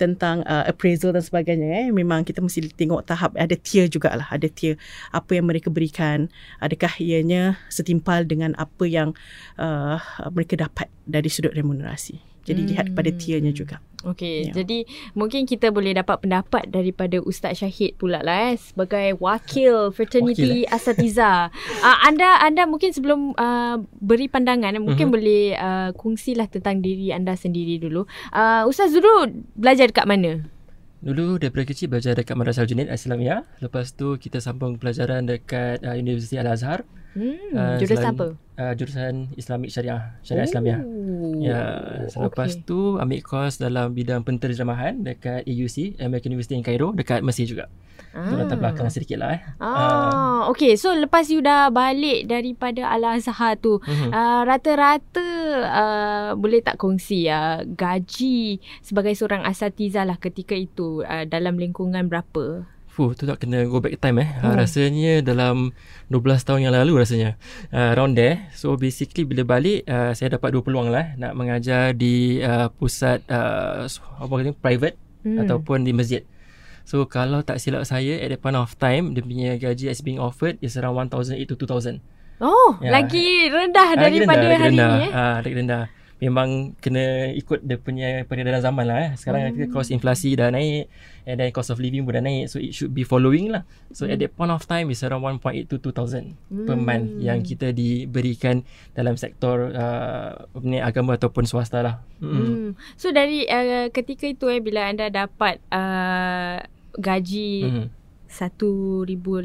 tentang 0.00 0.40
uh, 0.48 0.64
appraisal 0.66 1.12
dan 1.12 1.22
sebagainya 1.22 1.86
eh. 1.86 1.88
Memang 1.92 2.24
kita 2.24 2.40
mesti 2.40 2.72
tengok 2.72 3.04
tahap 3.04 3.36
ada 3.36 3.54
tier 3.54 3.86
jugalah. 3.86 4.26
Ada 4.32 4.48
tier 4.48 4.74
apa 5.12 5.36
yang 5.36 5.46
mereka 5.46 5.68
berikan. 5.68 6.32
Adakah 6.58 6.96
ianya 6.98 7.60
setimpal 7.68 8.24
dengan 8.24 8.56
apa 8.56 8.84
yang 8.88 9.14
uh, 9.60 10.00
mereka 10.32 10.58
dapat 10.58 10.88
dari 11.04 11.28
sudut 11.28 11.52
remunerasi. 11.52 12.18
Jadi 12.42 12.60
hmm. 12.66 12.68
lihat 12.74 12.86
pada 12.98 13.10
tiernya 13.14 13.54
juga 13.54 13.78
Okey, 14.02 14.50
ya. 14.50 14.62
jadi 14.62 14.82
mungkin 15.14 15.46
kita 15.46 15.70
boleh 15.70 15.94
dapat 15.94 16.18
pendapat 16.26 16.66
daripada 16.66 17.22
Ustaz 17.22 17.62
Syahid 17.62 17.94
pula 17.96 18.18
lah 18.18 18.50
eh 18.50 18.58
sebagai 18.58 19.14
wakil 19.22 19.94
fraternity 19.94 20.66
wakil, 20.66 20.66
eh? 20.66 20.74
Asatiza. 20.74 21.50
uh, 21.82 21.98
anda 22.08 22.42
anda 22.42 22.66
mungkin 22.66 22.90
sebelum 22.90 23.38
uh, 23.38 23.78
beri 24.02 24.26
pandangan 24.26 24.74
mungkin 24.82 25.10
uh-huh. 25.10 25.16
boleh 25.16 25.42
uh, 25.54 25.90
kongsilah 25.94 26.50
tentang 26.50 26.82
diri 26.82 27.14
anda 27.14 27.38
sendiri 27.38 27.78
dulu. 27.78 28.04
Uh, 28.34 28.66
Ustaz 28.66 28.90
dulu 28.90 29.30
belajar 29.54 29.88
dekat 29.90 30.06
mana? 30.10 30.42
Dulu 31.02 31.42
daripada 31.42 31.66
kecil 31.66 31.90
belajar 31.90 32.14
dekat 32.14 32.38
Madrasah 32.38 32.62
Junid 32.62 32.86
Islamiyah. 32.86 33.42
Lepas 33.58 33.90
tu 33.98 34.14
kita 34.22 34.38
sambung 34.38 34.78
pelajaran 34.78 35.26
dekat 35.26 35.82
uh, 35.82 35.98
Universiti 35.98 36.38
Al-Azhar. 36.38 36.86
Hmm, 37.12 37.36
Ah, 37.52 37.76
jurusan 37.76 37.98
selain- 37.98 38.14
apa? 38.14 38.26
Uh, 38.52 38.72
jurusan 38.74 39.12
Islamic 39.34 39.68
Syariah, 39.68 40.16
Syariah 40.20 40.46
Islamiah. 40.46 40.80
Oh, 40.80 41.40
Ya, 41.40 41.60
selepas 42.06 42.52
okay. 42.52 42.62
tu 42.62 42.96
ambil 42.96 43.18
kos 43.20 43.56
dalam 43.56 43.90
bidang 43.90 44.22
penterjemahan 44.22 44.96
dekat 44.98 45.42
AUC, 45.42 45.98
American 45.98 46.30
University 46.30 46.54
in 46.54 46.62
Cairo, 46.62 46.90
dekat 46.90 47.20
Mesir 47.20 47.44
juga. 47.44 47.66
Ah. 48.12 48.28
Tu 48.28 48.34
latar 48.34 48.56
belakang 48.56 48.86
sedikit 48.86 49.18
lah 49.18 49.34
eh. 49.34 49.40
Ah, 49.58 50.46
okay. 50.46 50.76
So 50.76 50.92
lepas 50.92 51.26
you 51.26 51.40
dah 51.40 51.68
balik 51.68 52.24
daripada 52.26 52.84
Al 52.86 53.02
Azhar 53.10 53.56
tu, 53.56 53.80
Mhm. 53.80 54.08
uh, 54.10 54.42
rata-rata 54.44 55.28
uh, 55.62 56.30
boleh 56.34 56.60
tak 56.60 56.76
kongsi 56.76 57.26
uh, 57.26 57.64
gaji 57.66 58.56
sebagai 58.78 59.12
seorang 59.12 59.42
asatiza 59.42 60.02
lah 60.02 60.16
ketika 60.16 60.52
itu 60.52 61.00
uh, 61.02 61.24
dalam 61.24 61.56
lingkungan 61.56 62.06
berapa? 62.06 62.68
Fuh, 62.92 63.16
tu 63.16 63.24
tak 63.24 63.40
kena 63.40 63.64
go 63.64 63.80
back 63.80 63.96
time 63.96 64.20
eh. 64.20 64.28
Hmm. 64.30 64.52
Hmm. 64.52 64.56
rasanya 64.58 65.12
dalam 65.20 65.72
12 66.06 66.20
tahun 66.42 66.60
yang 66.62 66.74
lalu 66.74 67.00
rasanya. 67.00 67.40
Uh, 67.68 67.96
around 67.96 68.12
there. 68.12 68.52
So 68.52 68.76
basically 68.76 69.24
bila 69.24 69.48
balik, 69.48 69.84
uh, 69.86 70.12
saya 70.12 70.28
dapat 70.30 70.52
dua 70.52 70.60
peluang 70.60 70.88
lah 70.88 71.16
nak 71.16 71.32
mengajar 71.32 71.92
di 71.92 72.38
uh, 72.38 72.68
pusat 72.70 73.24
uh, 73.26 73.88
apa 74.18 74.32
kata 74.34 74.52
private 74.54 74.96
Hmm. 75.22 75.38
ataupun 75.38 75.86
di 75.86 75.94
masjid. 75.94 76.26
So 76.82 77.06
kalau 77.06 77.40
tak 77.40 77.56
silap 77.56 77.86
saya 77.86 78.18
at 78.18 78.28
that 78.28 78.42
point 78.42 78.58
of 78.58 78.74
time, 78.76 79.14
dia 79.14 79.22
punya 79.22 79.54
gaji 79.54 79.86
as 79.86 80.02
being 80.02 80.18
offered 80.18 80.58
is 80.58 80.74
around 80.74 80.98
1,008 80.98 81.46
to 81.46 81.54
2,000. 81.56 82.02
Oh, 82.42 82.74
Ya. 82.76 82.90
lagi 82.90 83.46
rendah 83.46 83.88
Ah, 83.88 84.02
lagi 84.02 84.18
daripada 84.18 84.42
rendah, 84.42 84.50
lagi 84.50 84.58
hari 84.58 84.66
rendah. 84.74 84.90
ni 84.90 84.98
eh. 85.00 85.10
Ah, 85.14 85.36
lagi 85.38 85.54
rendah. 85.54 85.82
Memang 86.22 86.48
kena 86.78 87.02
ikut 87.28 87.60
dia 87.60 87.74
punya 87.76 88.22
peredaran 88.22 88.62
zaman 88.62 88.86
lah 88.86 88.98
eh. 89.00 89.10
Sekarang 89.14 89.42
Hmm. 89.50 89.58
hmm. 89.58 89.74
cost 89.74 89.90
inflasi 89.90 90.32
dah 90.32 90.48
naik 90.48 90.86
and 91.24 91.36
then 91.36 91.50
cost 91.50 91.68
of 91.68 91.76
living 91.76 92.02
pun 92.02 92.14
dah 92.14 92.22
naik. 92.22 92.46
So 92.46 92.56
it 92.56 92.70
should 92.70 92.90
be 92.90 93.02
following 93.02 93.50
lah. 93.50 93.66
So 93.90 94.06
Hmm. 94.06 94.14
at 94.14 94.18
that 94.20 94.32
point 94.32 94.48
of 94.48 94.62
time 94.62 94.86
is 94.88 95.02
around 95.02 95.20
1.8 95.20 95.66
to 95.66 95.82
2,000 95.82 96.38
per 96.62 96.72
Hmm. 96.72 96.86
month 96.86 97.06
yang 97.18 97.42
kita 97.42 97.70
diberikan 97.72 98.62
dalam 98.92 99.14
sektor 99.14 99.68
uh, 99.68 100.30
ni, 100.56 100.78
agama 100.78 101.14
ataupun 101.14 101.42
swasta 101.42 101.82
lah. 101.82 101.94
Hmm. 102.16 102.30
Hmm. 102.30 102.70
So 102.94 103.10
dari 103.10 103.42
uh, 103.44 103.90
ketika 103.90 104.24
itu 104.24 104.46
eh 104.46 104.58
bila 104.58 104.86
anda 104.86 105.10
dapat 105.10 105.58
uh, 105.68 106.62
gaji 106.94 107.52
Hmm. 107.64 107.88
1,800 108.32 109.44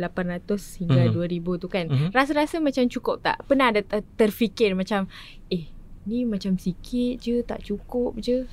hingga 0.78 1.02
Mhm. 1.06 1.14
2,000 1.14 1.58
tu 1.58 1.68
kan. 1.68 1.86
Mhm. 1.86 2.08
Rasa-rasa 2.10 2.58
macam 2.58 2.88
cukup 2.88 3.20
tak? 3.20 3.44
Pernah 3.44 3.70
ada 3.70 3.82
ter- 3.82 4.08
terfikir 4.16 4.72
macam 4.74 5.12
eh 5.50 5.68
ni 6.08 6.24
macam 6.24 6.56
sikit 6.56 7.20
je 7.20 7.44
tak 7.44 7.68
cukup 7.68 8.16
je. 8.24 8.48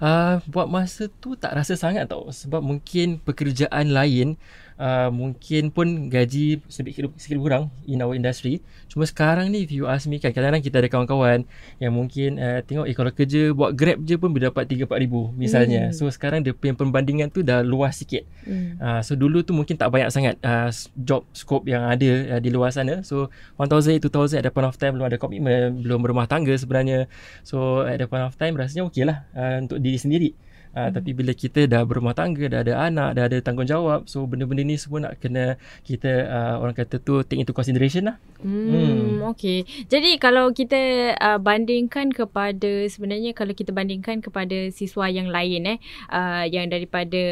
Uh, 0.00 0.40
buat 0.48 0.64
masa 0.64 1.12
tu 1.20 1.36
tak 1.36 1.52
rasa 1.52 1.76
sangat 1.76 2.08
tau 2.08 2.32
sebab 2.32 2.64
mungkin 2.64 3.20
pekerjaan 3.20 3.92
lain 3.92 4.40
uh, 4.80 5.12
mungkin 5.12 5.68
pun 5.68 6.08
gaji 6.08 6.64
sedikit 6.66 7.12
sedikit 7.20 7.38
kurang 7.38 7.68
in 7.84 8.00
our 8.00 8.16
industry 8.16 8.64
cuma 8.88 9.04
sekarang 9.04 9.52
ni 9.52 9.62
if 9.62 9.70
you 9.70 9.84
ask 9.84 10.08
me 10.08 10.16
kan 10.16 10.32
kadang-kadang 10.32 10.64
kita 10.64 10.80
ada 10.80 10.88
kawan-kawan 10.88 11.44
yang 11.76 11.92
mungkin 11.92 12.40
uh, 12.40 12.64
tengok 12.64 12.88
eh 12.88 12.94
kalau 12.96 13.12
kerja 13.12 13.52
buat 13.52 13.76
grab 13.76 14.00
je 14.02 14.16
pun 14.16 14.32
boleh 14.32 14.48
dapat 14.48 14.64
3 14.66 14.88
4 14.88 15.04
ribu 15.04 15.30
misalnya 15.36 15.92
Hmm. 15.92 15.94
so 15.94 16.08
sekarang 16.08 16.40
dia 16.40 16.56
punya 16.56 16.72
perbandingan 16.72 17.28
tu 17.28 17.44
dah 17.44 17.60
luas 17.60 18.00
sikit 18.00 18.24
Hmm. 18.40 18.80
Uh, 18.80 19.00
so 19.04 19.12
dulu 19.12 19.44
tu 19.44 19.52
mungkin 19.52 19.76
tak 19.76 19.92
banyak 19.92 20.08
sangat 20.08 20.40
uh, 20.40 20.72
job 20.96 21.28
scope 21.36 21.68
yang 21.68 21.84
ada 21.84 22.36
uh, 22.36 22.40
di 22.40 22.48
luar 22.48 22.72
sana. 22.72 23.04
So 23.04 23.28
1000 23.60 24.00
2000 24.00 24.40
at 24.40 24.44
the 24.48 24.52
point 24.52 24.64
of 24.64 24.80
time 24.80 24.96
belum 24.96 25.12
ada 25.12 25.20
komitmen, 25.20 25.84
belum 25.84 26.00
berumah 26.00 26.24
tangga 26.24 26.56
sebenarnya. 26.56 27.04
So 27.44 27.84
at 27.84 28.00
the 28.00 28.08
point 28.08 28.24
of 28.24 28.32
time 28.40 28.56
rasanya 28.56 28.88
okey 28.88 29.04
lah 29.04 29.28
uh, 29.36 29.60
untuk 29.60 29.76
diri 29.76 30.00
sendiri. 30.00 30.30
Uh, 30.70 30.86
hmm. 30.86 30.92
Tapi 30.96 31.10
bila 31.16 31.32
kita 31.34 31.66
dah 31.66 31.82
berumah 31.82 32.14
tangga, 32.14 32.46
dah 32.46 32.60
ada 32.62 32.74
anak, 32.86 33.18
dah 33.18 33.24
ada 33.26 33.38
tanggungjawab, 33.42 34.06
so 34.06 34.22
benda-benda 34.22 34.62
ni 34.62 34.78
semua 34.78 35.10
nak 35.10 35.18
kena 35.18 35.58
kita 35.82 36.30
uh, 36.30 36.54
orang 36.62 36.74
kata 36.78 37.02
tu 37.02 37.26
take 37.26 37.42
into 37.42 37.50
consideration 37.50 38.06
lah. 38.06 38.16
Hmm, 38.40 38.70
Hmm. 38.70 39.36
okey. 39.36 39.68
Jadi 39.90 40.16
kalau 40.16 40.48
kita 40.54 41.12
uh, 41.18 41.36
bandingkan 41.42 42.08
kepada 42.08 42.88
sebenarnya 42.88 43.36
kalau 43.36 43.52
kita 43.52 43.74
bandingkan 43.74 44.24
kepada 44.24 44.72
siswa 44.72 45.10
yang 45.12 45.28
lain 45.28 45.76
eh 45.76 45.78
uh, 46.08 46.46
yang 46.48 46.70
daripada 46.72 47.22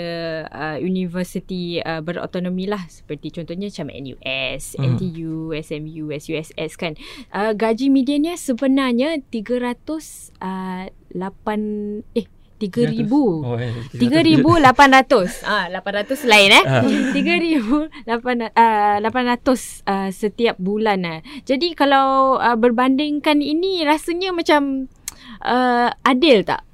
uh, 0.53 0.77
universiti 0.83 1.81
uh, 1.81 2.05
berautonomi 2.05 2.69
lah 2.69 2.85
seperti 2.91 3.33
contohnya 3.33 3.73
macam 3.73 3.89
NUS, 3.89 4.77
Hmm. 4.79 4.95
NTU, 4.95 5.55
SMU, 5.55 6.13
SUSS 6.13 6.77
kan. 6.77 6.93
Uh, 7.33 7.57
gaji 7.57 7.89
mediannya 7.89 8.37
sebenarnya 8.37 9.23
300 9.33 10.35
uh, 10.39 10.87
8 11.15 12.05
eh 12.15 12.27
3000 12.59 13.07
Oh, 13.47 13.57
eh, 13.57 13.73
3800. 14.03 15.47
Ah 15.47 15.71
800 15.71 16.27
lain 16.27 16.51
eh. 16.53 16.65
Ah. 16.67 16.83
3800 16.85 18.53
uh, 18.53 18.97
800 19.01 19.87
uh, 19.87 20.09
setiap 20.11 20.59
bulan 20.59 20.99
ah. 21.07 21.19
Jadi 21.47 21.73
kalau 21.73 22.37
uh, 22.37 22.59
berbandingkan 22.59 23.41
ini 23.41 23.87
rasanya 23.87 24.35
macam 24.35 24.91
uh, 25.47 25.89
adil 26.05 26.45
tak? 26.45 26.68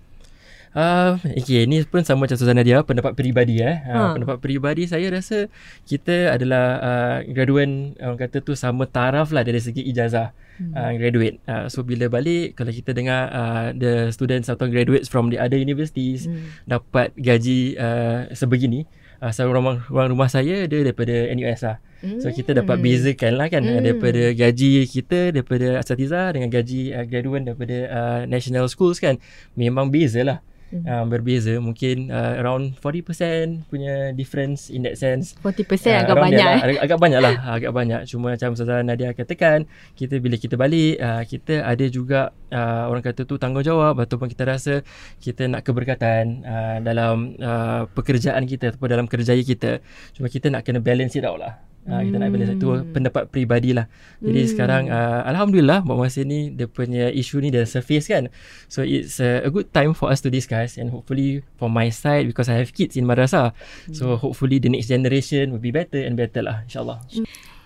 Uh, 0.75 1.23
okay, 1.39 1.71
ni 1.71 1.87
pun 1.87 2.03
sama 2.03 2.27
macam 2.27 2.35
Suzana 2.35 2.67
dia 2.67 2.83
pendapat 2.83 3.15
peribadi 3.15 3.63
eh. 3.63 3.79
Uh, 3.87 3.95
Ha. 3.95 4.19
Pendapat 4.19 4.43
peribadi 4.43 4.91
saya 4.91 5.07
rasa 5.07 5.47
kita 5.87 6.35
adalah 6.35 6.65
uh, 6.83 7.17
graduan 7.31 7.95
orang 8.03 8.19
kata 8.19 8.43
tu 8.43 8.59
sama 8.59 8.91
taraf 8.91 9.31
lah 9.31 9.47
dari 9.47 9.63
segi 9.63 9.87
ijazah 9.87 10.35
Hmm. 10.55 10.71
uh, 10.71 10.95
graduate. 10.95 11.43
Uh, 11.51 11.67
so 11.67 11.83
bila 11.83 12.07
balik 12.07 12.55
kalau 12.55 12.71
kita 12.71 12.95
dengar 12.95 13.27
uh, 13.35 13.67
the 13.75 14.15
students 14.15 14.47
atau 14.47 14.71
graduates 14.71 15.11
from 15.11 15.27
the 15.31 15.39
other 15.39 15.59
universities 15.59 16.31
Hmm. 16.31 16.47
dapat 16.67 17.11
gaji 17.19 17.75
uh, 17.75 18.31
sebegini. 18.31 18.87
Uh, 19.19 19.35
so 19.35 19.47
orang, 19.51 19.83
orang 19.91 20.15
rumah 20.15 20.31
saya 20.31 20.67
dia 20.71 20.83
daripada 20.87 21.27
NUS 21.35 21.63
lah. 21.63 21.79
So 22.21 22.29
kita 22.31 22.53
dapat 22.53 22.79
bezakan 22.85 23.41
lah 23.41 23.51
kan 23.51 23.67
Hmm. 23.67 23.79
hmm. 23.79 23.83
daripada 23.83 24.23
gaji 24.31 24.87
kita 24.87 25.35
daripada 25.35 25.83
asatiza 25.83 26.31
dengan 26.31 26.51
gaji 26.55 26.95
uh, 26.95 27.03
graduan 27.03 27.43
daripada 27.47 27.77
uh, 27.91 28.21
national 28.31 28.71
schools 28.71 29.03
kan. 29.03 29.19
Memang 29.59 29.91
beza 29.91 30.23
lah. 30.23 30.39
Hmm. 30.73 30.83
Uh, 30.83 31.05
berbeza 31.07 31.55
mungkin 31.61 32.09
uh, 32.11 32.41
around 32.41 32.75
40% 32.81 33.69
punya 33.69 34.11
difference 34.17 34.73
in 34.73 34.83
that 34.83 34.97
sense 34.99 35.37
40% 35.45 35.71
Ah, 35.93 36.03
agak 36.03 36.17
banyak 36.17 36.41
there 36.41 36.51
eh. 36.51 36.59
lah. 36.59 36.65
Agak, 36.65 36.81
agak 36.83 36.99
banyak 36.99 37.21
lah 37.21 37.35
agak 37.47 37.73
banyak 37.77 38.01
cuma 38.11 38.27
macam 38.35 38.51
Ustazah 38.57 38.81
Nadia 38.83 39.13
katakan 39.15 39.69
kita 39.95 40.19
bila 40.19 40.35
kita 40.41 40.57
balik 40.59 40.99
uh, 40.99 41.23
kita 41.23 41.63
ada 41.63 41.85
juga 41.87 42.33
uh, 42.51 42.91
orang 42.91 43.05
kata 43.05 43.23
tu 43.29 43.37
tanggungjawab 43.37 44.03
ataupun 44.03 44.27
kita 44.27 44.43
rasa 44.49 44.75
kita 45.21 45.47
nak 45.47 45.63
keberkatan 45.63 46.43
uh, 46.43 46.79
dalam 46.83 47.37
uh, 47.39 47.87
pekerjaan 47.93 48.43
kita 48.49 48.75
ataupun 48.75 48.89
dalam 48.89 49.07
kerjaya 49.07 49.45
kita 49.45 49.79
cuma 50.17 50.27
kita 50.27 50.49
nak 50.51 50.65
kena 50.67 50.81
balance 50.83 51.15
it 51.15 51.23
out 51.23 51.39
lah 51.39 51.55
Uh, 51.85 52.01
kita 52.01 52.17
nak 52.17 52.33
balance 52.33 52.57
itu 52.57 52.65
Hmm. 52.65 52.97
pendapat 52.97 53.23
peribadi 53.29 53.77
lah. 53.77 53.85
Jadi 54.25 54.41
Hmm. 54.41 54.51
sekarang 54.51 54.83
uh, 54.89 55.21
Alhamdulillah 55.29 55.85
buat 55.85 56.01
masa 56.01 56.25
ni 56.25 56.49
dia 56.49 56.65
punya 56.65 57.13
isu 57.13 57.45
ni 57.45 57.53
dah 57.53 57.69
surface 57.69 58.09
kan. 58.09 58.33
So 58.73 58.81
it's 58.81 59.21
a, 59.21 59.45
a 59.45 59.51
good 59.53 59.69
time 59.69 59.93
for 59.93 60.09
us 60.09 60.25
to 60.25 60.33
discuss 60.33 60.81
and 60.81 60.89
hopefully 60.89 61.45
for 61.61 61.69
my 61.69 61.93
side 61.93 62.25
because 62.25 62.49
I 62.49 62.57
have 62.57 62.73
kids 62.73 62.97
in 62.97 63.05
madrasah. 63.05 63.53
So 63.93 64.17
hopefully 64.17 64.57
the 64.59 64.73
next 64.73 64.89
generation 64.89 65.53
will 65.53 65.61
be 65.61 65.77
better 65.77 66.01
and 66.01 66.17
better 66.17 66.41
lah 66.41 66.65
insyaAllah. 66.65 67.05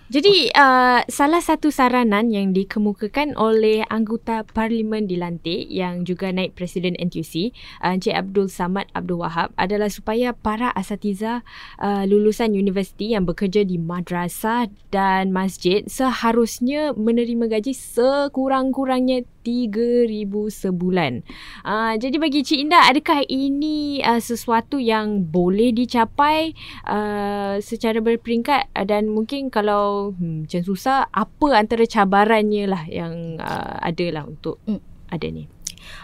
Jadi 0.09 0.49
uh, 0.57 1.05
salah 1.05 1.37
satu 1.37 1.69
saranan 1.69 2.33
yang 2.33 2.49
dikemukakan 2.49 3.37
oleh 3.37 3.85
anggota 3.93 4.41
parlimen 4.41 5.05
dilantik 5.05 5.69
yang 5.69 6.01
juga 6.01 6.33
naib 6.33 6.57
presiden 6.57 6.97
NTUC 6.97 7.53
uh, 7.85 7.93
Encik 7.93 8.17
Abdul 8.17 8.49
Samad 8.49 8.89
Abdul 8.97 9.21
Wahab 9.21 9.53
adalah 9.53 9.85
supaya 9.85 10.33
para 10.33 10.73
asatiza 10.73 11.45
uh, 11.77 12.09
lulusan 12.09 12.57
universiti 12.57 13.13
yang 13.13 13.29
bekerja 13.29 13.61
di 13.61 13.77
madrasah 13.77 14.65
dan 14.89 15.29
masjid 15.29 15.85
seharusnya 15.85 16.97
menerima 16.97 17.45
gaji 17.45 17.77
sekurang-kurangnya 17.77 19.29
3000 19.45 20.25
sebulan. 20.49 21.25
Uh, 21.65 21.93
jadi 21.97 22.17
bagi 22.21 22.45
Cik 22.45 22.59
Indah 22.69 22.85
adakah 22.91 23.25
ini 23.25 24.01
uh, 24.03 24.21
sesuatu 24.21 24.77
yang 24.77 25.25
boleh 25.25 25.73
dicapai 25.73 26.53
uh, 26.85 27.57
secara 27.63 27.97
berperingkat 28.03 28.69
uh, 28.73 28.85
dan 28.85 29.09
mungkin 29.09 29.49
kalau 29.49 29.98
hmm, 30.15 30.47
macam 30.47 30.61
susah 30.63 31.07
apa 31.11 31.47
antara 31.55 31.83
cabarannya 31.83 32.65
lah 32.69 32.83
yang 32.87 33.37
uh, 33.39 33.75
ada 33.83 34.05
lah 34.13 34.23
untuk 34.25 34.61
Hmm. 34.63 34.81
ada 35.09 35.27
ni. 35.27 35.49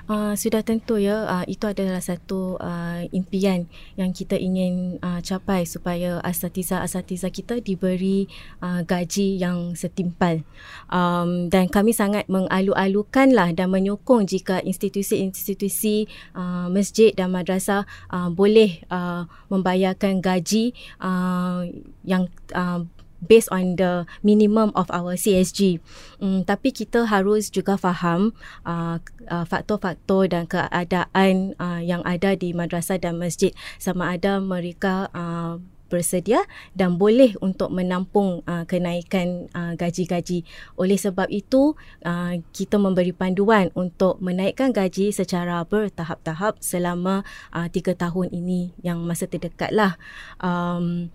Uh, 0.06 0.34
sudah 0.38 0.62
tentu 0.62 0.98
ya 1.02 1.26
uh, 1.26 1.46
itu 1.46 1.66
adalah 1.66 2.02
satu 2.02 2.58
uh, 2.62 3.06
impian 3.10 3.66
yang 3.98 4.14
kita 4.14 4.38
ingin 4.38 4.98
uh, 5.02 5.22
capai 5.22 5.66
supaya 5.66 6.22
asatiza-asatiza 6.22 7.30
kita 7.30 7.62
diberi 7.62 8.30
uh, 8.62 8.82
gaji 8.86 9.42
yang 9.42 9.74
setimpal 9.74 10.42
um, 10.90 11.50
dan 11.50 11.70
kami 11.70 11.94
sangat 11.94 12.26
mengalu-alukanlah 12.30 13.54
dan 13.54 13.70
menyokong 13.70 14.26
jika 14.26 14.62
institusi-institusi 14.62 16.10
uh, 16.38 16.70
masjid 16.70 17.14
dan 17.14 17.34
madrasah 17.34 17.86
uh, 18.10 18.30
boleh 18.30 18.82
uh, 18.90 19.26
membayarkan 19.50 20.22
gaji 20.22 20.74
uh, 21.02 21.66
yang 22.06 22.30
uh, 22.54 22.86
based 23.26 23.50
on 23.52 23.76
the 23.76 24.06
minimum 24.22 24.72
of 24.78 24.88
our 24.94 25.18
CSG. 25.18 25.82
Um, 26.22 26.46
tapi 26.46 26.72
kita 26.72 27.10
harus 27.10 27.50
juga 27.52 27.76
faham 27.76 28.32
uh, 28.64 29.02
uh, 29.28 29.46
faktor-faktor 29.46 30.30
dan 30.32 30.46
keadaan 30.48 31.58
uh, 31.58 31.82
yang 31.82 32.06
ada 32.06 32.38
di 32.38 32.54
madrasah 32.56 33.02
dan 33.02 33.18
masjid 33.18 33.52
sama 33.82 34.16
ada 34.16 34.40
mereka 34.40 35.10
uh, 35.12 35.60
bersedia 35.88 36.42
dan 36.74 36.98
boleh 36.98 37.38
untuk 37.40 37.70
menampung 37.70 38.42
uh, 38.50 38.66
kenaikan 38.66 39.48
uh, 39.54 39.78
gaji-gaji. 39.78 40.44
Oleh 40.76 40.98
sebab 40.98 41.30
itu, 41.30 41.78
uh, 42.04 42.34
kita 42.52 42.82
memberi 42.82 43.14
panduan 43.14 43.70
untuk 43.78 44.18
menaikkan 44.20 44.74
gaji 44.74 45.14
secara 45.14 45.62
bertahap-tahap 45.66 46.60
selama 46.60 47.22
uh, 47.54 47.70
tiga 47.70 47.94
tahun 47.94 48.34
ini 48.34 48.74
yang 48.82 49.02
masa 49.06 49.30
terdekat 49.30 49.72
lah. 49.72 49.96
Um, 50.42 51.14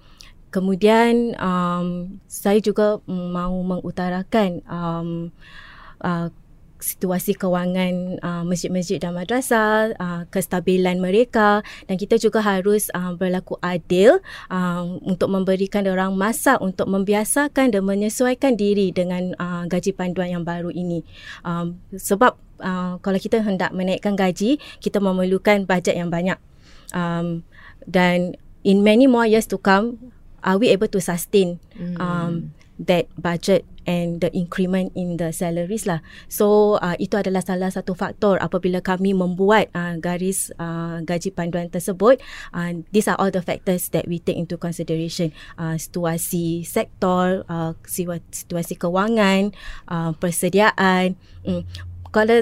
kemudian 0.51 1.35
um, 1.39 2.19
saya 2.27 2.59
juga 2.59 2.99
mahu 3.07 3.63
mengutarakan 3.63 4.63
um, 4.67 5.31
uh, 6.03 6.29
situasi 6.81 7.37
kewangan 7.37 8.19
uh, 8.25 8.43
masjid-masjid 8.43 8.97
dan 8.97 9.13
madrasah, 9.13 9.93
uh, 10.01 10.23
kestabilan 10.33 10.99
mereka 10.99 11.61
dan 11.87 12.01
kita 12.01 12.17
juga 12.17 12.41
harus 12.41 12.89
uh, 12.97 13.13
berlaku 13.15 13.61
adil 13.61 14.19
uh, 14.49 14.85
untuk 15.05 15.29
memberikan 15.29 15.85
orang 15.87 16.17
masa 16.17 16.57
untuk 16.59 16.89
membiasakan 16.89 17.71
dan 17.71 17.83
menyesuaikan 17.85 18.57
diri 18.57 18.91
dengan 18.91 19.37
uh, 19.37 19.69
gaji 19.69 19.93
panduan 19.93 20.41
yang 20.41 20.45
baru 20.45 20.73
ini. 20.73 21.05
Um, 21.45 21.79
sebab 21.95 22.35
uh, 22.65 22.97
kalau 23.05 23.19
kita 23.21 23.45
hendak 23.45 23.71
menaikkan 23.77 24.17
gaji, 24.17 24.59
kita 24.81 24.99
memerlukan 24.99 25.69
bajet 25.69 25.95
yang 26.01 26.09
banyak. 26.09 26.41
Um, 26.91 27.45
dan 27.87 28.35
in 28.65 28.83
many 28.83 29.07
more 29.07 29.29
years 29.29 29.47
to 29.49 29.61
come, 29.61 30.13
are 30.43 30.59
we 30.59 30.69
able 30.71 30.89
to 30.89 31.01
sustain 31.01 31.61
um, 31.99 32.53
that 32.81 33.13
budget 33.21 33.69
and 33.85 34.25
the 34.25 34.33
increment 34.33 34.93
in 34.97 35.21
the 35.21 35.35
salaries 35.37 35.85
lah. 35.85 36.01
So 36.33 36.77
uh, 36.81 36.97
itu 36.97 37.21
adalah 37.21 37.45
salah 37.45 37.69
satu 37.69 37.93
faktor 37.93 38.41
apabila 38.41 38.81
kami 38.81 39.13
membuat 39.13 39.69
uh, 39.77 40.01
garis 40.01 40.49
uh, 40.57 41.05
gaji 41.05 41.35
panduan 41.37 41.69
tersebut. 41.69 42.23
Uh, 42.57 42.81
these 42.95 43.05
are 43.11 43.21
all 43.21 43.29
the 43.29 43.45
factors 43.45 43.93
that 43.93 44.09
we 44.09 44.23
take 44.23 44.41
into 44.41 44.57
consideration. 44.57 45.37
Uh, 45.61 45.77
situasi 45.77 46.65
sektor, 46.65 47.45
uh, 47.53 47.77
situasi 47.85 48.81
kewangan, 48.81 49.53
uh, 49.93 50.17
persediaan. 50.17 51.21
Um, 51.45 51.69
kalau 52.11 52.41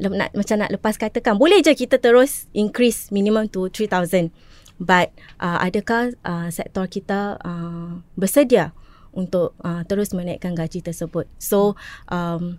nak, 0.00 0.32
macam 0.32 0.56
nak 0.56 0.72
lepas 0.72 0.96
katakan, 0.96 1.36
boleh 1.36 1.60
je 1.60 1.76
kita 1.76 2.00
terus 2.00 2.48
increase 2.56 3.12
minimum 3.12 3.50
to 3.52 3.68
3,000. 3.68 4.32
But 4.80 5.12
uh, 5.36 5.60
adakah 5.60 6.16
uh, 6.24 6.48
sektor 6.48 6.88
kita 6.88 7.36
uh, 7.44 8.00
bersedia 8.16 8.72
untuk 9.12 9.52
uh, 9.60 9.84
terus 9.84 10.16
menaikkan 10.16 10.56
gaji 10.56 10.80
tersebut. 10.80 11.28
So 11.36 11.76
um, 12.08 12.56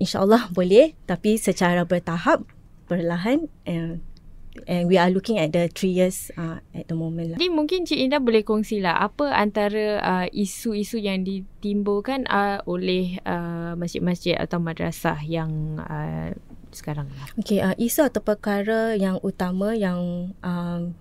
insyaallah 0.00 0.50
boleh 0.50 0.98
tapi 1.06 1.38
secara 1.38 1.86
bertahap 1.86 2.42
perlahan 2.90 3.46
and 3.62 4.02
and 4.66 4.90
we 4.90 4.98
are 4.98 5.06
looking 5.12 5.38
at 5.38 5.54
the 5.54 5.70
three 5.70 5.94
years 5.94 6.34
uh, 6.34 6.58
at 6.74 6.90
the 6.90 6.96
moment 6.98 7.30
lah. 7.30 7.38
Jadi 7.38 7.52
mungkin 7.52 7.86
Cik 7.86 8.00
Indah 8.10 8.18
boleh 8.18 8.42
kongsilah 8.42 8.98
apa 8.98 9.30
antara 9.30 10.02
uh, 10.02 10.26
isu-isu 10.34 10.98
yang 10.98 11.22
ditimbulkan 11.22 12.26
uh, 12.26 12.58
oleh 12.66 13.22
uh, 13.22 13.78
masjid-masjid 13.78 14.34
atau 14.34 14.58
madrasah 14.58 15.22
yang 15.22 15.78
uh, 15.78 16.34
sekarang 16.74 17.06
lah. 17.14 17.26
Okay, 17.38 17.62
uh, 17.62 17.78
isu 17.78 18.10
atau 18.10 18.22
perkara 18.22 18.98
yang 18.98 19.22
utama 19.22 19.78
yang 19.78 20.34
um, 20.42 20.98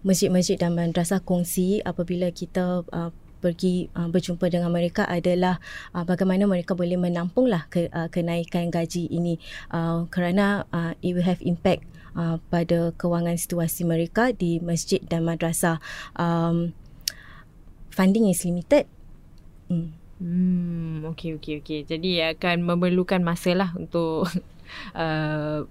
masjid-masjid 0.00 0.56
dan 0.56 0.72
madrasah 0.72 1.20
kongsi 1.20 1.84
apabila 1.84 2.32
kita 2.32 2.84
uh, 2.88 3.10
pergi 3.40 3.88
uh, 3.96 4.08
berjumpa 4.12 4.52
dengan 4.52 4.68
mereka 4.68 5.08
adalah 5.08 5.58
uh, 5.96 6.04
bagaimana 6.04 6.44
mereka 6.44 6.76
boleh 6.76 7.00
menampunglah 7.00 7.66
ke, 7.72 7.88
uh, 7.88 8.12
kenaikan 8.12 8.68
gaji 8.68 9.08
ini 9.08 9.40
uh, 9.72 10.04
kerana 10.12 10.68
uh, 10.70 10.92
it 11.00 11.16
will 11.16 11.24
have 11.24 11.40
impact 11.40 11.88
uh, 12.14 12.36
pada 12.52 12.92
kewangan 13.00 13.40
situasi 13.40 13.88
mereka 13.88 14.36
di 14.36 14.60
masjid 14.60 15.00
dan 15.08 15.24
madrasah 15.24 15.80
um, 16.20 16.76
funding 17.88 18.28
is 18.28 18.44
limited 18.44 18.84
hmm. 19.72 19.96
Hmm, 20.20 21.00
okay, 21.08 21.32
okay, 21.32 21.64
okay. 21.64 21.80
Jadi 21.80 22.20
akan 22.20 22.60
memerlukan 22.60 23.24
masa 23.24 23.56
lah 23.56 23.72
untuk 23.72 24.28
uh, 24.92 25.64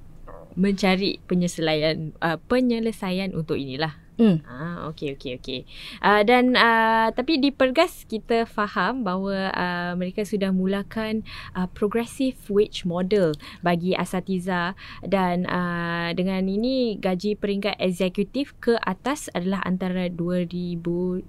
mencari 0.57 1.21
penyelesaian 1.29 2.17
uh, 2.17 2.41
penyelesaian 2.50 3.38
untuk 3.38 3.62
inilah. 3.62 3.93
Hmm. 4.19 4.44
Ah, 4.44 4.91
okey 4.91 5.15
okey 5.15 5.39
okey. 5.39 5.59
Uh, 6.03 6.20
dan 6.27 6.51
uh, 6.59 7.07
tapi 7.15 7.39
di 7.39 7.55
Pergas 7.55 8.03
kita 8.03 8.44
faham 8.44 9.07
bahawa 9.07 9.48
uh, 9.55 9.96
mereka 9.96 10.27
sudah 10.27 10.51
mulakan 10.51 11.24
uh, 11.55 11.72
progressive 11.72 12.35
wage 12.51 12.83
model 12.83 13.31
bagi 13.63 13.96
asatiza 13.96 14.75
dan 15.07 15.48
uh, 15.48 16.11
dengan 16.11 16.44
ini 16.51 17.00
gaji 17.00 17.39
peringkat 17.39 17.79
eksekutif 17.79 18.51
ke 18.59 18.75
atas 18.83 19.31
adalah 19.31 19.63
antara 19.63 20.11
2400 20.11 21.24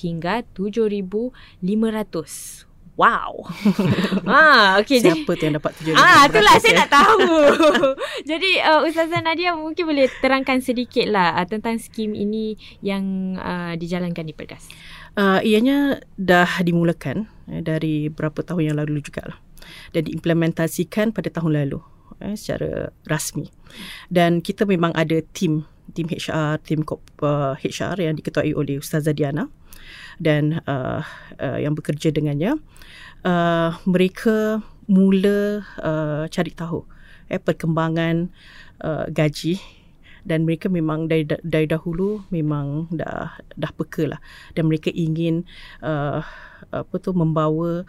hingga 0.00 0.48
7500. 0.56 2.71
Wow. 2.92 3.48
ah, 4.28 4.76
okay. 4.76 5.00
Siapa 5.00 5.32
tu 5.32 5.42
yang 5.48 5.56
dapat 5.56 5.72
tujuh 5.80 5.96
Ah, 5.96 6.28
itulah 6.28 6.60
saya 6.60 6.84
nak 6.84 6.90
tahu. 6.92 7.40
Jadi 8.30 8.60
uh, 8.60 8.84
Ustazah 8.84 9.24
Nadia 9.24 9.56
mungkin 9.56 9.88
boleh 9.88 10.12
terangkan 10.20 10.60
sedikit 10.60 11.08
lah 11.08 11.40
uh, 11.40 11.46
tentang 11.48 11.80
skim 11.80 12.12
ini 12.12 12.60
yang 12.84 13.36
uh, 13.40 13.72
dijalankan 13.80 14.28
di 14.28 14.36
Pergas. 14.36 14.68
Uh, 15.16 15.40
ianya 15.44 16.00
dah 16.16 16.48
dimulakan 16.64 17.28
eh, 17.48 17.60
dari 17.60 18.08
berapa 18.12 18.44
tahun 18.44 18.72
yang 18.72 18.76
lalu 18.80 19.00
jugalah. 19.00 19.40
Dan 19.96 20.12
diimplementasikan 20.12 21.16
pada 21.16 21.32
tahun 21.32 21.64
lalu 21.64 21.80
eh, 22.20 22.36
secara 22.36 22.92
rasmi. 23.08 23.48
Dan 24.12 24.44
kita 24.44 24.68
memang 24.68 24.92
ada 24.92 25.20
tim 25.32 25.64
tim 25.90 26.06
HR, 26.06 26.62
tim 26.62 26.86
uh, 26.86 27.54
HR 27.58 27.96
yang 27.98 28.14
diketuai 28.14 28.54
oleh 28.54 28.78
Ustazah 28.78 29.12
Diana 29.12 29.50
dan 30.22 30.62
uh, 30.70 31.02
uh, 31.42 31.58
yang 31.58 31.74
bekerja 31.74 32.14
dengannya 32.14 32.58
uh, 33.26 33.70
mereka 33.84 34.62
mula 34.86 35.62
uh, 35.82 36.24
cari 36.30 36.52
tahu 36.54 36.86
eh, 37.30 37.38
perkembangan 37.42 38.30
uh, 38.82 39.06
gaji 39.10 39.58
dan 40.22 40.46
mereka 40.46 40.70
memang 40.70 41.10
dari 41.10 41.26
dari 41.26 41.66
dahulu 41.66 42.22
memang 42.30 42.86
dah 42.94 43.34
dah 43.58 43.72
peka 43.74 44.06
lah 44.06 44.20
dan 44.54 44.70
mereka 44.70 44.94
ingin 44.94 45.42
uh, 45.82 46.22
apa 46.70 46.94
tu 47.02 47.10
membawa 47.10 47.82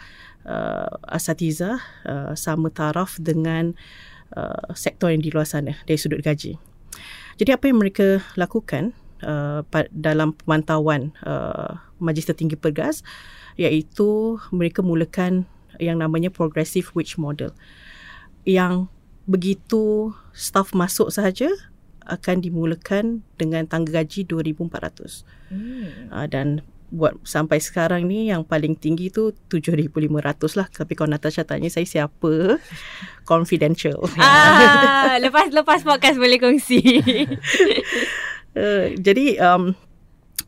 uh, 0.49 0.91
asatiza 1.13 1.77
uh, 2.09 2.33
sama 2.33 2.73
taraf 2.73 3.21
dengan 3.21 3.77
uh, 4.33 4.73
sektor 4.73 5.13
yang 5.13 5.21
di 5.21 5.29
luar 5.29 5.45
sana 5.45 5.77
dari 5.85 5.99
sudut 6.01 6.25
gaji. 6.25 6.57
Jadi 7.37 7.49
apa 7.53 7.65
yang 7.69 7.81
mereka 7.81 8.21
lakukan 8.37 8.93
uh, 9.23 9.65
dalam 9.89 10.35
pemantauan 10.37 11.15
uh, 11.25 11.81
Majlis 11.97 12.29
Tertinggi 12.29 12.59
Pergas 12.59 13.01
iaitu 13.57 14.41
mereka 14.49 14.81
mulakan 14.81 15.45
yang 15.77 16.01
namanya 16.01 16.29
progressive 16.29 16.89
wage 16.93 17.17
model 17.17 17.53
yang 18.45 18.89
begitu 19.25 20.11
staff 20.35 20.75
masuk 20.75 21.09
sahaja 21.09 21.49
akan 22.03 22.43
dimulakan 22.43 23.23
dengan 23.39 23.63
tangga 23.63 24.03
gaji 24.03 24.27
2400 24.27 25.23
hmm. 25.47 26.11
uh, 26.11 26.27
dan 26.27 26.59
buat 26.93 27.17
sampai 27.25 27.57
sekarang 27.57 28.05
ni 28.05 28.29
yang 28.29 28.45
paling 28.45 28.77
tinggi 28.77 29.09
tu 29.09 29.33
7500 29.49 29.97
lah. 30.53 30.69
Tapi 30.69 30.93
kalau 30.93 31.09
Natasha 31.09 31.41
tanya 31.41 31.67
saya 31.73 31.89
siapa? 31.89 32.61
Confidential. 33.29 33.97
Ah 34.23 35.17
lepas 35.19 35.49
lepas 35.49 35.81
podcast 35.81 36.17
boleh 36.21 36.37
kongsi. 36.37 37.01
Uh, 38.53 38.93
jadi 39.05 39.41
um, 39.41 39.73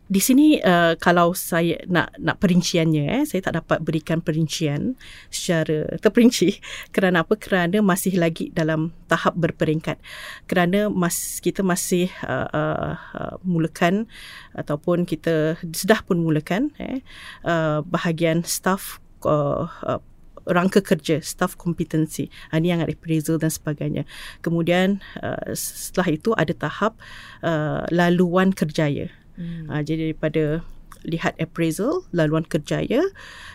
di 0.06 0.22
sini 0.22 0.62
uh, 0.62 0.94
kalau 1.02 1.34
saya 1.34 1.82
nak 1.90 2.14
nak 2.22 2.38
perinciannya 2.38 3.10
eh 3.10 3.24
saya 3.26 3.42
tak 3.50 3.66
dapat 3.66 3.82
berikan 3.82 4.22
perincian 4.22 4.94
secara 5.34 5.98
terperinci 5.98 6.62
kerana 6.96 7.26
apa? 7.26 7.34
Kerana 7.34 7.82
masih 7.82 8.22
lagi 8.22 8.54
dalam 8.54 8.94
tahap 9.10 9.34
berperingkat. 9.34 9.98
Kerana 10.46 10.94
mas 10.94 11.42
kita 11.42 11.66
masih 11.66 12.14
uh, 12.22 12.46
uh, 12.54 12.94
uh, 13.18 13.36
mulakan 13.42 14.06
ataupun 14.54 15.10
kita 15.10 15.58
sudah 15.74 16.06
pun 16.06 16.22
mulakan 16.22 16.70
eh 16.78 17.02
uh, 17.42 17.82
bahagian 17.82 18.46
staff 18.46 19.02
uh, 19.26 19.66
uh, 19.90 20.02
rangka 20.46 20.86
kerja 20.86 21.18
staff 21.26 21.58
kompetensi. 21.58 22.30
Uh, 22.54 22.62
ini 22.62 22.78
yang 22.78 22.86
ada 22.86 22.94
appraisal 22.94 23.42
dan 23.42 23.50
sebagainya. 23.50 24.06
Kemudian 24.46 25.02
uh, 25.26 25.50
setelah 25.58 26.14
itu 26.14 26.30
ada 26.38 26.54
tahap 26.54 26.94
uh, 27.42 27.90
laluan 27.90 28.54
kerjaya 28.54 29.10
Hmm. 29.36 29.68
Uh, 29.70 29.82
jadi 29.84 30.12
daripada 30.12 30.64
lihat 31.06 31.38
appraisal, 31.38 32.04
laluan 32.12 32.44
kerjaya, 32.44 33.04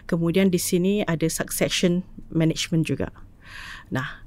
kemudian 0.06 0.48
di 0.54 0.60
sini 0.60 1.02
ada 1.04 1.26
succession 1.26 2.06
management 2.30 2.86
juga. 2.86 3.10
Nah, 3.90 4.22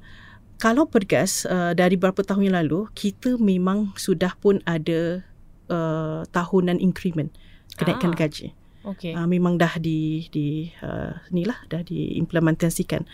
kalau 0.59 0.87
pergas 0.87 1.47
uh, 1.47 1.71
dari 1.71 1.95
beberapa 1.95 2.23
tahun 2.23 2.51
yang 2.51 2.57
lalu, 2.67 2.91
kita 2.95 3.39
memang 3.39 3.95
sudah 3.95 4.35
pun 4.39 4.59
ada 4.67 5.23
uh, 5.71 6.27
tahunan 6.31 6.79
increment 6.83 7.31
kenaikan 7.79 8.13
ah. 8.13 8.17
gaji. 8.17 8.51
Okay. 8.83 9.15
Uh, 9.15 9.23
memang 9.23 9.55
dah 9.55 9.79
di 9.79 10.27
di 10.27 10.67
uh, 10.83 11.15
lah 11.31 11.59
dah 11.71 11.87
diimplementasikan 11.87 13.07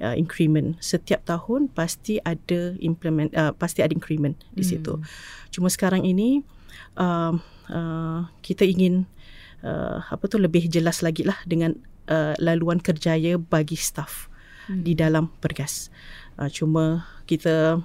uh, 0.00 0.16
increment 0.16 0.80
setiap 0.80 1.20
tahun 1.28 1.68
pasti 1.68 2.16
ada 2.24 2.72
implement 2.80 3.28
uh, 3.36 3.52
pasti 3.52 3.84
ada 3.84 3.92
increment 3.92 4.32
di 4.56 4.64
situ. 4.64 4.96
Hmm. 4.96 5.04
Cuma 5.52 5.68
sekarang 5.68 6.08
ini 6.08 6.40
uh, 6.96 7.36
uh, 7.70 8.28
kita 8.42 8.66
ingin 8.66 9.06
uh, 9.64 10.02
apa 10.04 10.26
tu 10.26 10.36
lebih 10.36 10.68
jelas 10.68 11.00
lagi 11.00 11.24
lah 11.24 11.38
dengan 11.46 11.78
uh, 12.10 12.34
laluan 12.42 12.82
kerjaya 12.82 13.38
bagi 13.38 13.78
staff 13.78 14.28
hmm. 14.68 14.82
di 14.84 14.92
dalam 14.98 15.30
pergas. 15.40 15.88
Uh, 16.36 16.50
cuma 16.50 17.06
kita 17.24 17.80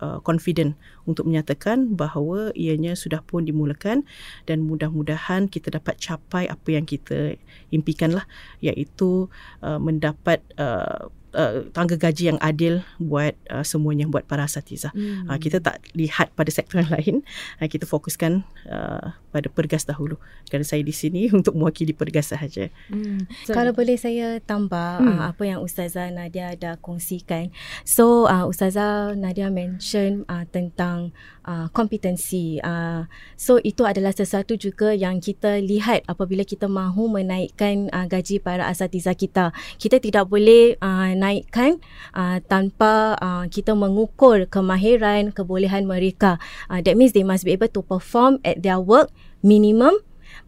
uh, 0.00 0.18
confident 0.24 0.74
untuk 1.04 1.28
menyatakan 1.28 1.94
bahawa 1.94 2.50
ianya 2.56 2.96
sudah 2.96 3.20
pun 3.24 3.44
dimulakan 3.46 4.04
dan 4.48 4.64
mudah-mudahan 4.64 5.46
kita 5.46 5.72
dapat 5.72 6.00
capai 6.00 6.48
apa 6.48 6.68
yang 6.72 6.88
kita 6.88 7.36
impikanlah 7.70 8.24
iaitu 8.64 9.28
uh, 9.64 9.78
mendapat 9.80 10.42
uh, 10.56 11.12
uh, 11.34 11.66
tangga 11.70 11.96
gaji 11.96 12.34
yang 12.34 12.38
adil 12.42 12.82
buat 12.98 13.34
uh, 13.50 13.64
semuanya 13.66 14.06
buat 14.06 14.26
para 14.26 14.46
asatiza. 14.46 14.90
Hmm. 14.94 15.26
Uh, 15.30 15.38
kita 15.38 15.62
tak 15.62 15.82
lihat 15.94 16.32
pada 16.34 16.50
sektor 16.50 16.82
yang 16.82 16.90
lain. 16.90 17.14
Uh, 17.58 17.68
kita 17.68 17.86
fokuskan 17.86 18.42
uh, 18.70 19.14
pada 19.30 19.48
pergas 19.50 19.86
dahulu. 19.86 20.18
Kerana 20.50 20.66
saya 20.66 20.82
di 20.82 20.94
sini 20.94 21.30
untuk 21.38 21.54
mewakili 21.54 21.94
pergas 21.94 22.34
sahaja. 22.34 22.68
Hmm. 22.90 23.26
So, 23.46 23.54
Kalau 23.54 23.74
boleh 23.74 23.96
saya 23.98 24.42
tambah 24.42 25.02
hmm. 25.02 25.10
uh, 25.10 25.22
apa 25.30 25.42
yang 25.46 25.62
Ustazah 25.62 26.10
Nadia 26.10 26.54
dah 26.58 26.76
kongsikan. 26.78 27.54
So 27.86 28.26
uh, 28.26 28.46
Ustazah 28.46 29.14
Nadia 29.14 29.48
mention 29.50 30.26
uh, 30.26 30.46
tentang 30.50 31.14
uh, 31.50 31.66
kompetensi. 31.74 32.62
Uh, 32.62 33.10
so 33.34 33.58
itu 33.66 33.82
adalah 33.82 34.14
sesuatu 34.14 34.54
juga 34.54 34.94
yang 34.94 35.18
kita 35.18 35.58
lihat 35.58 36.06
apabila 36.06 36.46
kita 36.46 36.70
mahu 36.70 37.10
menaikkan 37.10 37.90
uh, 37.90 38.06
gaji 38.06 38.38
para 38.38 38.70
asatiza 38.70 39.18
kita. 39.18 39.50
Kita 39.82 39.98
tidak 39.98 40.30
boleh 40.30 40.78
uh, 40.78 41.10
naikkan 41.18 41.82
uh, 42.14 42.38
tanpa 42.46 43.18
uh, 43.18 43.44
kita 43.50 43.74
mengukur 43.74 44.46
kemahiran, 44.46 45.34
kebolehan 45.34 45.90
mereka. 45.90 46.38
Uh, 46.70 46.78
that 46.78 46.94
means 46.94 47.10
they 47.10 47.26
must 47.26 47.42
be 47.42 47.50
able 47.50 47.68
to 47.68 47.82
perform 47.82 48.38
at 48.46 48.62
their 48.62 48.78
work 48.78 49.10
minimum 49.42 49.98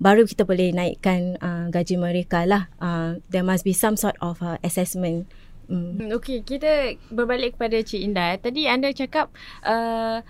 baru 0.02 0.26
kita 0.26 0.42
boleh 0.42 0.74
naikkan 0.74 1.38
uh, 1.38 1.66
gaji 1.70 1.94
mereka 1.94 2.42
lah. 2.42 2.66
Uh, 2.82 3.22
there 3.30 3.46
must 3.46 3.62
be 3.62 3.70
some 3.70 3.94
sort 3.94 4.18
of 4.18 4.42
uh, 4.42 4.58
assessment. 4.66 5.30
Mm. 5.70 6.10
Okay, 6.18 6.42
kita 6.42 6.98
berbalik 7.08 7.54
kepada 7.56 7.80
Cik 7.80 8.02
Indah. 8.02 8.34
Tadi 8.36 8.66
anda 8.66 8.90
cakap 8.90 9.30
uh, 9.62 10.20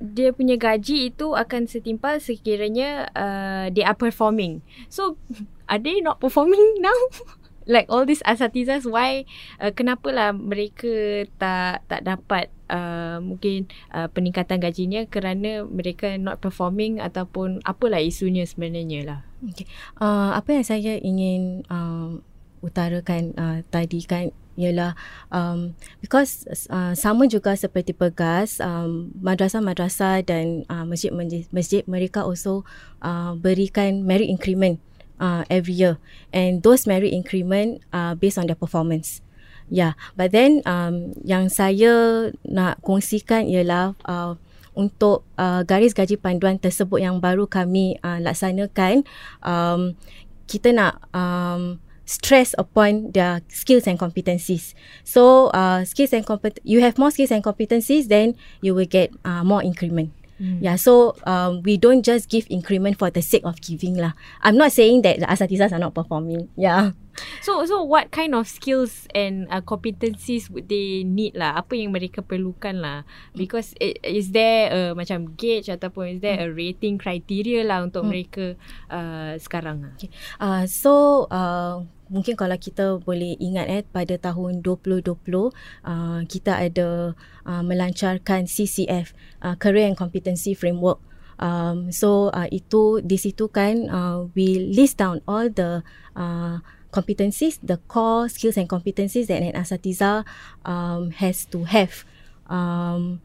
dia 0.00 0.32
punya 0.32 0.60
gaji 0.60 1.12
itu 1.12 1.32
akan 1.32 1.64
setimpal 1.68 2.20
sekiranya 2.20 3.08
uh, 3.16 3.66
they 3.72 3.84
are 3.84 3.96
performing. 3.96 4.60
So, 4.92 5.16
are 5.70 5.80
they 5.80 6.04
not 6.04 6.20
performing 6.20 6.80
now? 6.80 6.96
like 7.66 7.90
all 7.90 8.06
these 8.06 8.22
asatizas, 8.22 8.86
why, 8.86 9.26
uh, 9.58 9.74
kenapalah 9.74 10.32
mereka 10.32 11.26
tak 11.36 11.82
tak 11.90 12.06
dapat 12.06 12.46
uh, 12.70 13.18
mungkin 13.18 13.66
uh, 13.90 14.06
peningkatan 14.10 14.62
gajinya 14.62 15.04
kerana 15.10 15.66
mereka 15.66 16.14
not 16.16 16.38
performing 16.38 17.02
ataupun 17.02 17.60
apalah 17.66 18.00
isunya 18.00 18.46
sebenarnya 18.46 19.00
lah. 19.02 19.20
Okay. 19.42 19.66
Uh, 19.98 20.32
apa 20.32 20.56
yang 20.56 20.64
saya 20.64 20.96
ingin 21.02 21.66
uh, 21.68 22.22
utarakan 22.66 23.30
uh, 23.38 23.58
tadi 23.70 24.02
kan 24.02 24.34
ialah 24.56 24.96
um, 25.28 25.76
because 26.00 26.48
uh, 26.72 26.96
sama 26.96 27.28
juga 27.28 27.54
seperti 27.54 27.92
pegas 27.92 28.58
um, 28.58 29.12
madrasah-madrasah 29.20 30.24
dan 30.24 30.64
uh, 30.72 30.82
masjid-masjid 30.88 31.84
mereka 31.84 32.24
also 32.24 32.64
uh, 33.04 33.36
berikan 33.36 34.02
merit 34.02 34.26
increment 34.26 34.80
uh, 35.20 35.44
every 35.52 35.76
year. 35.76 36.00
And 36.32 36.64
those 36.64 36.88
merit 36.88 37.12
increment 37.12 37.84
are 37.92 38.16
based 38.16 38.40
on 38.40 38.48
their 38.48 38.58
performance. 38.58 39.20
Yeah 39.68 39.98
but 40.14 40.32
then 40.32 40.62
um, 40.64 41.12
yang 41.26 41.52
saya 41.52 42.30
nak 42.46 42.80
kongsikan 42.86 43.50
ialah 43.50 43.98
uh, 44.06 44.38
untuk 44.78 45.24
uh, 45.40 45.64
garis 45.66 45.96
gaji 45.96 46.20
panduan 46.20 46.60
tersebut 46.60 47.02
yang 47.02 47.18
baru 47.18 47.48
kami 47.50 47.98
uh, 48.04 48.22
laksanakan 48.22 49.02
um, 49.42 49.98
kita 50.46 50.70
nak 50.70 51.02
um, 51.10 51.82
stress 52.06 52.54
upon 52.56 53.12
their 53.12 53.42
skills 53.48 53.86
and 53.86 53.98
competencies. 53.98 54.72
So, 55.04 55.48
uh, 55.52 55.84
skills 55.84 56.14
and 56.14 56.24
compet 56.24 56.58
you 56.62 56.80
have 56.80 56.96
more 56.96 57.10
skills 57.10 57.30
and 57.30 57.44
competencies, 57.44 58.08
then 58.08 58.34
you 58.62 58.74
will 58.74 58.86
get 58.86 59.12
uh, 59.24 59.44
more 59.44 59.62
increment. 59.62 60.14
Mm. 60.40 60.58
Yeah, 60.60 60.76
so 60.76 61.16
um, 61.24 61.62
we 61.62 61.76
don't 61.76 62.02
just 62.04 62.28
give 62.28 62.46
increment 62.48 62.98
for 62.98 63.10
the 63.10 63.22
sake 63.22 63.44
of 63.44 63.60
giving 63.60 63.96
lah. 63.96 64.12
I'm 64.42 64.56
not 64.56 64.72
saying 64.72 65.02
that 65.02 65.20
the 65.20 65.26
asatizas 65.26 65.72
are 65.72 65.80
not 65.80 65.94
performing. 65.94 66.48
Yeah. 66.56 66.92
So 67.40 67.64
so 67.64 67.82
what 67.82 68.10
kind 68.10 68.34
of 68.34 68.48
skills 68.48 69.06
and 69.14 69.48
uh, 69.48 69.62
competencies 69.62 70.50
would 70.50 70.68
they 70.68 71.04
need 71.06 71.36
lah? 71.36 71.60
Apa 71.60 71.76
yang 71.76 71.92
mereka 71.92 72.20
perlukan 72.20 72.80
lah? 72.80 72.98
Because 73.32 73.72
it, 73.80 74.00
is 74.04 74.32
there 74.32 74.72
a 74.72 74.80
macam 74.92 75.36
gauge 75.36 75.70
ataupun 75.72 76.16
is 76.16 76.20
there 76.20 76.38
a 76.42 76.48
rating 76.50 77.00
criteria 77.00 77.64
lah 77.64 77.84
untuk 77.84 78.04
mm. 78.04 78.08
mereka 78.08 78.44
uh, 78.92 79.34
sekarang? 79.40 79.94
Okay. 79.96 80.12
Uh, 80.40 80.64
so 80.68 81.24
uh, 81.32 81.84
mungkin 82.10 82.38
kalau 82.38 82.54
kita 82.58 83.02
boleh 83.02 83.34
ingat 83.42 83.66
eh 83.66 83.82
pada 83.82 84.14
tahun 84.18 84.62
2020 84.62 85.10
uh, 85.10 86.20
kita 86.26 86.52
ada 86.54 87.18
uh, 87.42 87.62
melancarkan 87.66 88.46
CCF 88.46 89.10
uh, 89.42 89.58
Career 89.58 89.90
and 89.90 89.98
Competency 89.98 90.54
Framework 90.54 91.02
um, 91.42 91.90
so 91.90 92.30
uh, 92.30 92.46
itu 92.54 93.02
di 93.02 93.18
situ 93.18 93.50
kan 93.50 93.90
uh, 93.90 94.30
we 94.38 94.70
list 94.70 95.02
down 95.02 95.18
all 95.26 95.50
the 95.50 95.82
uh, 96.14 96.62
competencies 96.96 97.60
the 97.60 97.76
core 97.92 98.32
skills 98.32 98.56
and 98.56 98.72
competencies 98.72 99.28
that 99.28 99.44
an 99.44 99.52
asatiza 99.52 100.24
um, 100.64 101.12
has 101.12 101.44
to 101.44 101.68
have 101.68 102.08
um, 102.48 103.20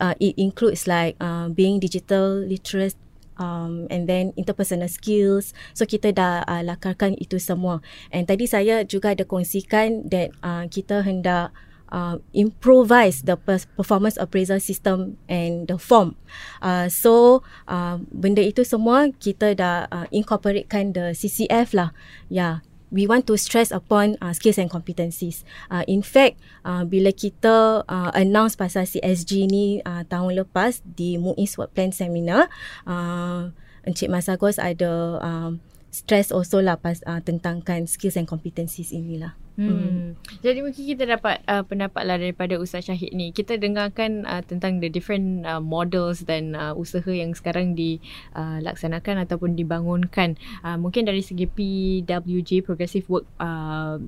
uh, 0.00 0.14
it 0.16 0.34
includes 0.40 0.88
like 0.88 1.16
uh, 1.20 1.48
being 1.52 1.76
digital 1.76 2.40
literate 2.40 2.96
um, 3.36 3.86
and 3.90 4.08
then 4.08 4.32
interpersonal 4.38 4.88
skills. 4.88 5.52
So 5.74 5.84
kita 5.84 6.14
dah 6.14 6.46
uh, 6.46 6.62
lakarkan 6.62 7.18
itu 7.18 7.36
semua. 7.42 7.82
And 8.14 8.24
tadi 8.24 8.46
saya 8.46 8.86
juga 8.86 9.12
ada 9.12 9.26
kongsikan 9.26 10.08
that 10.08 10.32
uh, 10.44 10.64
kita 10.70 11.02
hendak 11.02 11.50
uh, 11.90 12.16
improvise 12.32 13.24
the 13.26 13.36
performance 13.76 14.16
appraisal 14.16 14.60
system 14.60 15.18
and 15.26 15.66
the 15.68 15.76
form. 15.76 16.16
Uh, 16.62 16.86
so 16.88 17.42
uh, 17.66 17.98
benda 18.12 18.40
itu 18.40 18.62
semua 18.62 19.10
kita 19.10 19.58
dah 19.58 19.90
uh, 19.90 20.06
incorporatekan 20.14 20.94
the 20.94 21.12
CCF 21.12 21.74
lah. 21.76 21.90
Yeah 22.30 22.64
we 22.92 23.08
want 23.08 23.26
to 23.26 23.34
stress 23.40 23.72
upon 23.72 24.20
uh, 24.20 24.36
skills 24.36 24.60
and 24.60 24.68
competencies. 24.68 25.42
Uh, 25.72 25.82
in 25.88 26.04
fact, 26.04 26.36
uh, 26.68 26.84
bila 26.84 27.10
kita 27.10 27.82
uh, 27.88 28.10
announce 28.12 28.54
pasal 28.54 28.84
CSG 28.84 29.48
ni 29.48 29.80
uh, 29.82 30.04
tahun 30.04 30.44
lepas 30.44 30.84
di 30.84 31.16
MUIS 31.16 31.56
Work 31.56 31.72
Plan 31.72 31.90
Seminar, 31.90 32.52
uh, 32.84 33.50
Encik 33.82 34.12
Masagos 34.12 34.60
ada 34.62 35.18
um, 35.24 35.58
stress 35.92 36.32
also 36.32 36.64
lah 36.64 36.80
pas, 36.80 37.04
uh, 37.04 37.20
tentang 37.20 37.60
kan 37.60 37.84
skills 37.84 38.16
and 38.16 38.24
competencies 38.24 38.90
inilah. 38.90 39.36
Hmm. 39.60 39.68
hmm. 39.68 40.08
Jadi 40.40 40.64
mungkin 40.64 40.84
kita 40.96 41.04
dapat 41.04 41.44
uh, 41.44 41.60
pendapat 41.60 42.02
lah 42.08 42.16
daripada 42.16 42.56
Ustaz 42.56 42.88
Syahid 42.88 43.12
ni. 43.12 43.36
Kita 43.36 43.60
dengarkan 43.60 44.24
uh, 44.24 44.40
tentang 44.40 44.80
the 44.80 44.88
different 44.88 45.44
uh, 45.44 45.60
models 45.60 46.24
dan 46.24 46.56
uh, 46.56 46.72
usaha 46.72 47.12
yang 47.12 47.36
sekarang 47.36 47.76
dilaksanakan 47.76 49.20
uh, 49.20 49.22
ataupun 49.28 49.52
dibangunkan. 49.52 50.40
Uh, 50.64 50.80
mungkin 50.80 51.04
dari 51.04 51.20
segi 51.20 51.44
PWJ, 51.44 52.64
Progressive 52.64 53.04
Work 53.12 53.28
uh, 53.36 54.00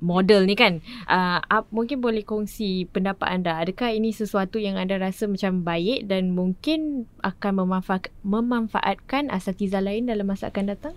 model 0.00 0.48
ni 0.48 0.56
kan. 0.56 0.80
Uh, 1.06 1.38
uh, 1.48 1.64
mungkin 1.70 2.00
boleh 2.00 2.24
kongsi 2.24 2.88
pendapat 2.90 3.28
anda. 3.28 3.60
Adakah 3.60 3.94
ini 3.94 4.10
sesuatu 4.10 4.56
yang 4.56 4.80
anda 4.80 4.96
rasa 4.96 5.28
macam 5.28 5.62
baik 5.62 6.08
dan 6.08 6.32
mungkin 6.32 7.06
akan 7.20 7.64
memanfaat, 7.64 8.10
memanfaatkan 8.24 9.28
asatiza 9.28 9.78
lain 9.78 10.08
dalam 10.08 10.26
masa 10.26 10.48
akan 10.50 10.74
datang? 10.74 10.94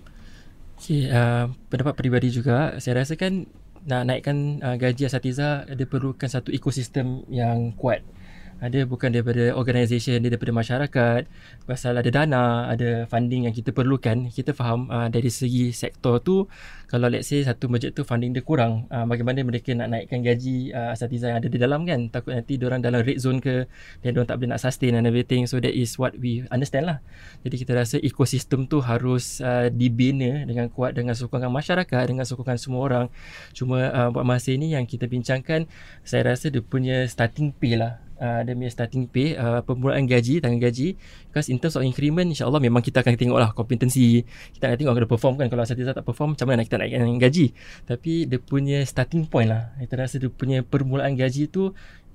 Okay, 0.79 1.07
uh, 1.11 1.53
pendapat 1.69 1.93
peribadi 1.95 2.33
juga. 2.33 2.75
Saya 2.81 3.05
rasa 3.05 3.13
kan 3.15 3.45
nak 3.83 4.07
naikkan 4.07 4.63
uh, 4.63 4.75
gaji 4.79 5.11
asatiza 5.11 5.67
dia 5.67 5.87
perlukan 5.87 6.27
satu 6.27 6.55
ekosistem 6.55 7.27
yang 7.27 7.75
kuat 7.75 7.99
ada 8.63 8.87
bukan 8.87 9.11
daripada 9.11 9.51
organisation 9.59 10.23
dia 10.23 10.31
daripada 10.31 10.55
masyarakat 10.55 11.27
pasal 11.67 11.99
ada 11.99 12.07
dana 12.07 12.71
ada 12.71 13.03
funding 13.11 13.51
yang 13.51 13.51
kita 13.51 13.75
perlukan. 13.75 14.31
Kita 14.31 14.55
faham 14.55 14.87
uh, 14.87 15.11
dari 15.11 15.27
segi 15.27 15.75
sektor 15.75 16.23
tu 16.23 16.47
kalau 16.87 17.11
let's 17.11 17.27
say 17.27 17.43
satu 17.43 17.67
masjid 17.67 17.91
tu 17.91 18.07
funding 18.07 18.31
dia 18.31 18.39
kurang 18.39 18.87
uh, 18.87 19.03
bagaimana 19.03 19.43
mereka 19.43 19.75
nak 19.75 19.91
naikkan 19.91 20.23
gaji 20.23 20.71
uh, 20.71 20.95
asatiza 20.95 21.35
yang 21.35 21.43
ada 21.43 21.49
di 21.51 21.59
dalam 21.59 21.83
kan? 21.83 22.07
Takut 22.07 22.31
nanti 22.31 22.55
orang 22.63 22.79
dalam 22.79 23.03
red 23.03 23.19
zone 23.19 23.43
ke 23.43 23.67
dan 23.99 24.15
orang 24.15 24.27
tak 24.31 24.37
boleh 24.39 24.49
nak 24.55 24.61
sustain 24.63 24.95
and 24.95 25.03
everything. 25.03 25.43
So 25.43 25.59
that 25.59 25.75
is 25.75 25.99
what 25.99 26.15
we 26.15 26.47
understand 26.47 26.87
lah. 26.87 26.97
Jadi 27.43 27.67
kita 27.67 27.75
rasa 27.75 27.99
ekosistem 27.99 28.71
tu 28.71 28.79
harus 28.79 29.43
uh, 29.43 29.67
dibina 29.67 30.47
dengan 30.47 30.71
kuat 30.71 30.95
dengan 30.95 31.17
sokongan 31.17 31.51
masyarakat 31.51 32.03
dengan 32.07 32.23
sokongan 32.23 32.55
semua 32.55 32.79
orang. 32.87 33.05
Cuma 33.51 33.91
uh, 33.91 34.09
buat 34.13 34.23
masa 34.23 34.55
ini 34.55 34.71
yang 34.71 34.87
kita 34.87 35.11
bincangkan 35.11 35.67
saya 36.07 36.31
rasa 36.31 36.47
dia 36.47 36.63
punya 36.63 37.03
starting 37.11 37.51
pay 37.51 37.75
lah 37.75 38.02
uh, 38.19 38.41
dia 38.45 38.53
punya 38.53 38.71
starting 38.71 39.05
pay 39.09 39.37
uh, 39.37 39.61
permulaan 39.65 40.05
gaji 40.05 40.43
tangga 40.43 40.69
gaji. 40.69 40.97
Because 41.29 41.49
in 41.49 41.57
terms 41.57 41.77
of 41.79 41.85
increment 41.85 42.33
insyaallah 42.33 42.61
memang 42.61 42.85
kita 42.85 43.01
akan 43.01 43.17
tengok 43.17 43.39
lah 43.39 43.49
kompetensi 43.53 44.21
kita 44.53 44.69
akan 44.69 44.77
tengok 44.77 44.93
kena 44.97 45.07
perform 45.09 45.33
kan. 45.39 45.47
Kalau 45.49 45.63
asatiza 45.65 45.95
tak 45.95 46.05
perform 46.05 46.37
macam 46.37 46.45
mana 46.49 46.61
kita 46.65 46.77
nak 46.77 46.89
gaji? 47.21 47.53
Tapi 47.87 48.29
dia 48.29 48.39
punya 48.41 48.83
starting 48.85 49.25
point 49.25 49.49
lah. 49.49 49.73
Kita 49.81 49.95
rasa 49.97 50.21
dia 50.21 50.29
punya 50.29 50.61
permulaan 50.61 51.17
gaji 51.17 51.49
tu 51.49 51.73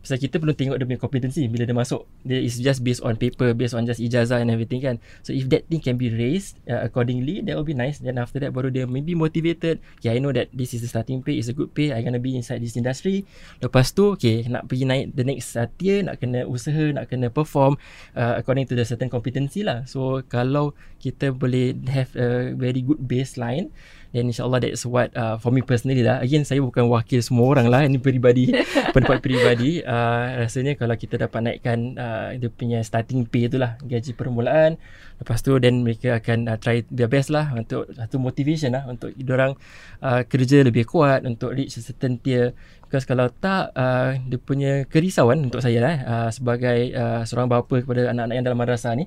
Pasal 0.09 0.25
kita 0.25 0.41
belum 0.41 0.57
tengok 0.57 0.81
dia 0.81 0.89
punya 0.89 0.97
competency 1.05 1.45
bila 1.53 1.69
dia 1.69 1.77
masuk. 1.77 2.09
Dia 2.25 2.41
is 2.41 2.57
just 2.57 2.81
based 2.81 3.05
on 3.05 3.21
paper, 3.21 3.53
based 3.53 3.77
on 3.77 3.85
just 3.85 4.01
ijazah 4.01 4.41
and 4.41 4.49
everything 4.49 4.81
kan. 4.81 4.97
So 5.21 5.37
if 5.37 5.53
that 5.53 5.69
thing 5.69 5.85
can 5.85 6.01
be 6.01 6.09
raised 6.09 6.57
uh, 6.65 6.81
accordingly, 6.81 7.45
that 7.45 7.53
will 7.53 7.69
be 7.69 7.77
nice. 7.77 8.01
Then 8.01 8.17
after 8.17 8.41
that 8.41 8.57
baru 8.57 8.73
dia 8.73 8.89
maybe 8.89 9.13
motivated. 9.13 9.85
Okay, 10.01 10.17
I 10.17 10.25
know 10.25 10.33
that 10.33 10.49
this 10.57 10.73
is 10.73 10.81
the 10.81 10.89
starting 10.89 11.21
pay, 11.21 11.37
is 11.37 11.53
a 11.53 11.55
good 11.55 11.77
pay. 11.77 11.93
I 11.93 12.01
gonna 12.01 12.17
be 12.17 12.33
inside 12.41 12.65
this 12.65 12.73
industry. 12.81 13.29
Lepas 13.61 13.93
tu, 13.93 14.17
okay, 14.17 14.49
nak 14.49 14.65
pergi 14.65 14.89
naik 14.89 15.13
the 15.13 15.29
next 15.29 15.61
uh, 15.61 15.69
tier, 15.77 16.01
nak 16.01 16.25
kena 16.25 16.49
usaha, 16.49 16.89
nak 16.89 17.13
kena 17.13 17.29
perform 17.29 17.77
uh, 18.17 18.41
according 18.41 18.65
to 18.65 18.73
the 18.73 18.89
certain 18.89 19.13
competency 19.13 19.61
lah. 19.61 19.85
So 19.85 20.25
kalau 20.25 20.73
kita 21.05 21.37
boleh 21.37 21.77
have 21.93 22.17
a 22.17 22.57
very 22.57 22.81
good 22.81 23.05
baseline, 23.05 23.69
dan 24.09 24.33
insyaAllah 24.33 24.65
that's 24.65 24.89
what 24.89 25.13
uh, 25.13 25.37
for 25.37 25.53
me 25.53 25.61
personally 25.61 26.01
lah. 26.01 26.25
Again, 26.25 26.49
saya 26.49 26.65
bukan 26.65 26.89
wakil 26.89 27.21
semua 27.21 27.45
orang 27.53 27.69
lah. 27.69 27.85
Ini 27.85 28.01
peribadi, 28.01 28.49
pendapat 28.97 29.21
peribadi. 29.21 29.85
Uh, 29.85 30.49
rasanya 30.49 30.73
kalau 30.81 30.97
kita 30.97 31.21
dapat 31.21 31.41
naikkan 31.45 31.79
uh, 32.01 32.33
dia 32.33 32.49
punya 32.49 32.81
starting 32.81 33.29
pay 33.29 33.53
tu 33.53 33.61
lah. 33.61 33.77
Gaji 33.85 34.17
permulaan. 34.17 34.81
Lepas 35.19 35.43
tu 35.43 35.59
then 35.59 35.83
mereka 35.83 36.23
akan 36.23 36.47
uh, 36.47 36.59
try 36.59 36.87
their 36.89 37.11
best 37.11 37.29
lah 37.29 37.51
untuk 37.55 37.91
satu 37.91 38.23
motivation 38.23 38.75
lah 38.75 38.87
untuk 38.87 39.11
orang 39.31 39.59
uh, 40.03 40.23
kerja 40.25 40.63
lebih 40.63 40.87
kuat 40.87 41.27
untuk 41.27 41.53
reach 41.55 41.79
a 41.79 41.83
certain 41.83 42.19
tier. 42.23 42.55
Because 42.89 43.05
kalau 43.05 43.29
tak, 43.29 43.77
uh, 43.77 44.17
dia 44.17 44.39
punya 44.41 44.73
kerisauan 44.89 45.45
untuk 45.45 45.61
saya 45.61 45.79
lah 45.85 45.97
uh, 46.09 46.29
sebagai 46.33 46.95
uh, 46.97 47.21
seorang 47.29 47.51
bapa 47.51 47.85
kepada 47.85 48.09
anak-anak 48.15 48.35
yang 48.41 48.47
dalam 48.49 48.59
madrasah 48.59 48.97
ni 48.97 49.05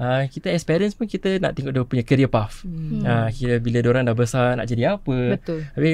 uh, 0.00 0.22
kita 0.28 0.52
experience 0.52 0.94
pun 0.94 1.08
kita 1.08 1.40
nak 1.40 1.56
tengok 1.56 1.72
dia 1.72 1.84
punya 1.84 2.04
career 2.04 2.30
path. 2.30 2.62
Hmm. 2.64 3.02
Uh, 3.02 3.28
kira 3.32 3.58
bila 3.60 3.78
orang 3.88 4.06
dah 4.06 4.16
besar 4.16 4.56
nak 4.56 4.68
jadi 4.68 4.96
apa. 4.96 5.40
Betul. 5.40 5.66
Tapi 5.72 5.92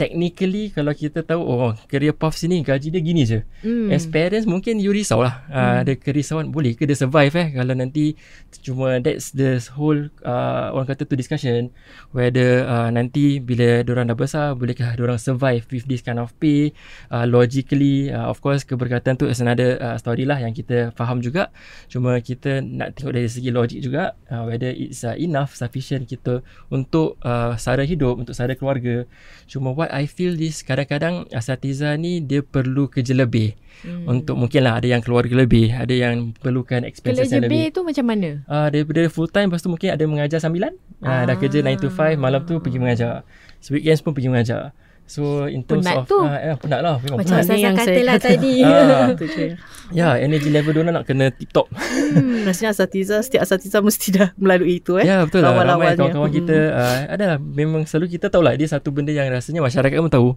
technically 0.00 0.72
kalau 0.72 0.96
kita 0.96 1.20
tahu 1.20 1.44
oh 1.44 1.76
career 1.84 2.16
path 2.16 2.40
sini 2.40 2.64
gaji 2.64 2.88
dia 2.88 3.04
gini 3.04 3.28
je. 3.28 3.44
Hmm. 3.60 3.92
Experience 3.92 4.48
mungkin 4.48 4.80
you 4.80 4.96
risau 4.96 5.20
lah. 5.20 5.44
Uh, 5.52 5.60
hmm. 5.60 5.80
Ada 5.84 5.92
kerisauan 6.00 6.48
boleh 6.48 6.72
ke 6.72 6.88
dia 6.88 6.96
survive 6.96 7.36
eh 7.36 7.48
kalau 7.52 7.76
nanti 7.76 8.16
cuma 8.64 8.96
that's 9.04 9.36
the 9.36 9.60
whole 9.76 10.08
uh, 10.24 10.72
orang 10.72 10.88
kata 10.88 11.04
tu 11.04 11.14
discussion 11.20 11.68
whether 12.16 12.64
uh, 12.64 12.88
nanti 12.88 13.42
bila 13.42 13.84
orang 13.84 14.08
dah 14.08 14.16
besar 14.16 14.56
bolehkah 14.56 14.96
orang 14.96 15.20
survive 15.20 15.68
with 15.68 15.84
this 15.84 16.00
kind 16.00 16.16
of 16.16 16.32
pay 16.40 16.72
uh, 17.12 17.28
logically 17.28 18.08
uh, 18.08 18.30
of 18.30 18.40
course 18.40 18.64
keberkatan 18.64 19.20
tu 19.20 19.26
is 19.26 19.42
another 19.42 19.76
uh, 19.82 20.00
story 20.00 20.24
lah 20.24 20.40
yang 20.40 20.56
kita 20.56 20.94
faham 20.96 21.20
juga 21.20 21.52
cuma 21.90 22.16
kita 22.22 22.64
nak 22.64 22.96
tengok 22.96 23.12
dari 23.12 23.28
segi 23.28 23.50
logik 23.52 23.80
juga 23.84 24.16
uh, 24.30 24.46
whether 24.46 24.70
it's 24.70 25.02
uh, 25.02 25.18
enough 25.18 25.52
sufficient 25.52 26.06
kita 26.06 26.40
untuk 26.70 27.18
uh, 27.26 27.58
sara 27.58 27.82
hidup 27.82 28.16
untuk 28.22 28.32
sara 28.32 28.54
keluarga 28.54 29.04
cuma 29.50 29.74
what 29.74 29.89
I 29.90 30.06
feel 30.06 30.38
this 30.38 30.62
kadang-kadang 30.62 31.26
asatiza 31.34 31.98
ni 31.98 32.22
dia 32.22 32.40
perlu 32.40 32.86
kerja 32.86 33.12
lebih. 33.12 33.58
Hmm. 33.80 34.04
untuk 34.04 34.36
mungkin 34.36 34.60
lah 34.60 34.76
ada 34.76 34.92
yang 34.92 35.00
keluarga 35.00 35.32
lebih 35.32 35.72
ada 35.72 35.88
yang 35.96 36.36
perlukan 36.36 36.84
expenses 36.84 37.32
kerja 37.32 37.40
yang 37.40 37.48
lebih 37.48 37.72
lebih. 37.72 37.72
tu 37.72 37.80
macam 37.80 38.04
mana? 38.12 38.30
Uh, 38.44 38.68
daripada 38.68 39.08
full 39.08 39.24
time 39.32 39.48
lepas 39.48 39.64
tu 39.64 39.72
mungkin 39.72 39.88
ada 39.96 40.04
mengajar 40.04 40.36
sambilan. 40.36 40.76
Ah. 41.00 41.24
uh, 41.24 41.32
dah 41.32 41.36
kerja 41.40 41.64
9 41.64 41.80
to 41.80 41.88
5 41.88 42.20
malam 42.20 42.44
tu 42.44 42.60
pergi 42.60 42.76
mengajar. 42.76 43.24
So 43.64 43.72
weekends 43.72 44.04
pun 44.04 44.12
pergi 44.12 44.28
mengajar 44.28 44.76
So 45.10 45.50
in 45.50 45.66
terms 45.66 45.82
Penat 45.82 45.96
of 45.98 46.04
tu. 46.06 46.22
Uh, 46.22 46.38
eh, 46.38 46.54
penat 46.54 46.80
lah 46.86 47.02
memang 47.02 47.18
Macam 47.18 47.42
penat. 47.42 47.58
Yang 47.58 47.74
kata 47.82 48.00
lah 48.06 48.16
tadi. 48.22 48.52
Ah. 48.62 49.10
Itu 49.18 49.26
je. 49.26 49.46
Ya 49.90 50.14
energy 50.22 50.54
level 50.54 50.70
diorang 50.70 50.94
nak 50.94 51.02
kena 51.02 51.34
tip 51.34 51.50
top 51.50 51.66
Hmm, 51.74 52.46
rasanya 52.46 52.70
asatiza 52.70 53.26
setiap 53.26 53.42
asatiza 53.42 53.82
mesti 53.82 54.14
dah 54.14 54.30
melalui 54.38 54.78
itu 54.78 55.02
eh. 55.02 55.06
Ya 55.06 55.26
betul 55.26 55.42
lah 55.42 55.50
Ramai 55.50 55.98
kawan-kawan 55.98 56.30
Hmm. 56.30 56.38
kita 56.38 56.56
uh, 56.70 56.98
Adalah 57.10 57.36
Memang 57.42 57.82
selalu 57.90 58.14
kita 58.14 58.30
tahu 58.30 58.42
lah 58.46 58.54
Dia 58.54 58.70
satu 58.70 58.94
benda 58.94 59.10
yang 59.10 59.26
rasanya 59.26 59.58
Masyarakat 59.66 59.98
pun 59.98 60.10
tahu 60.10 60.28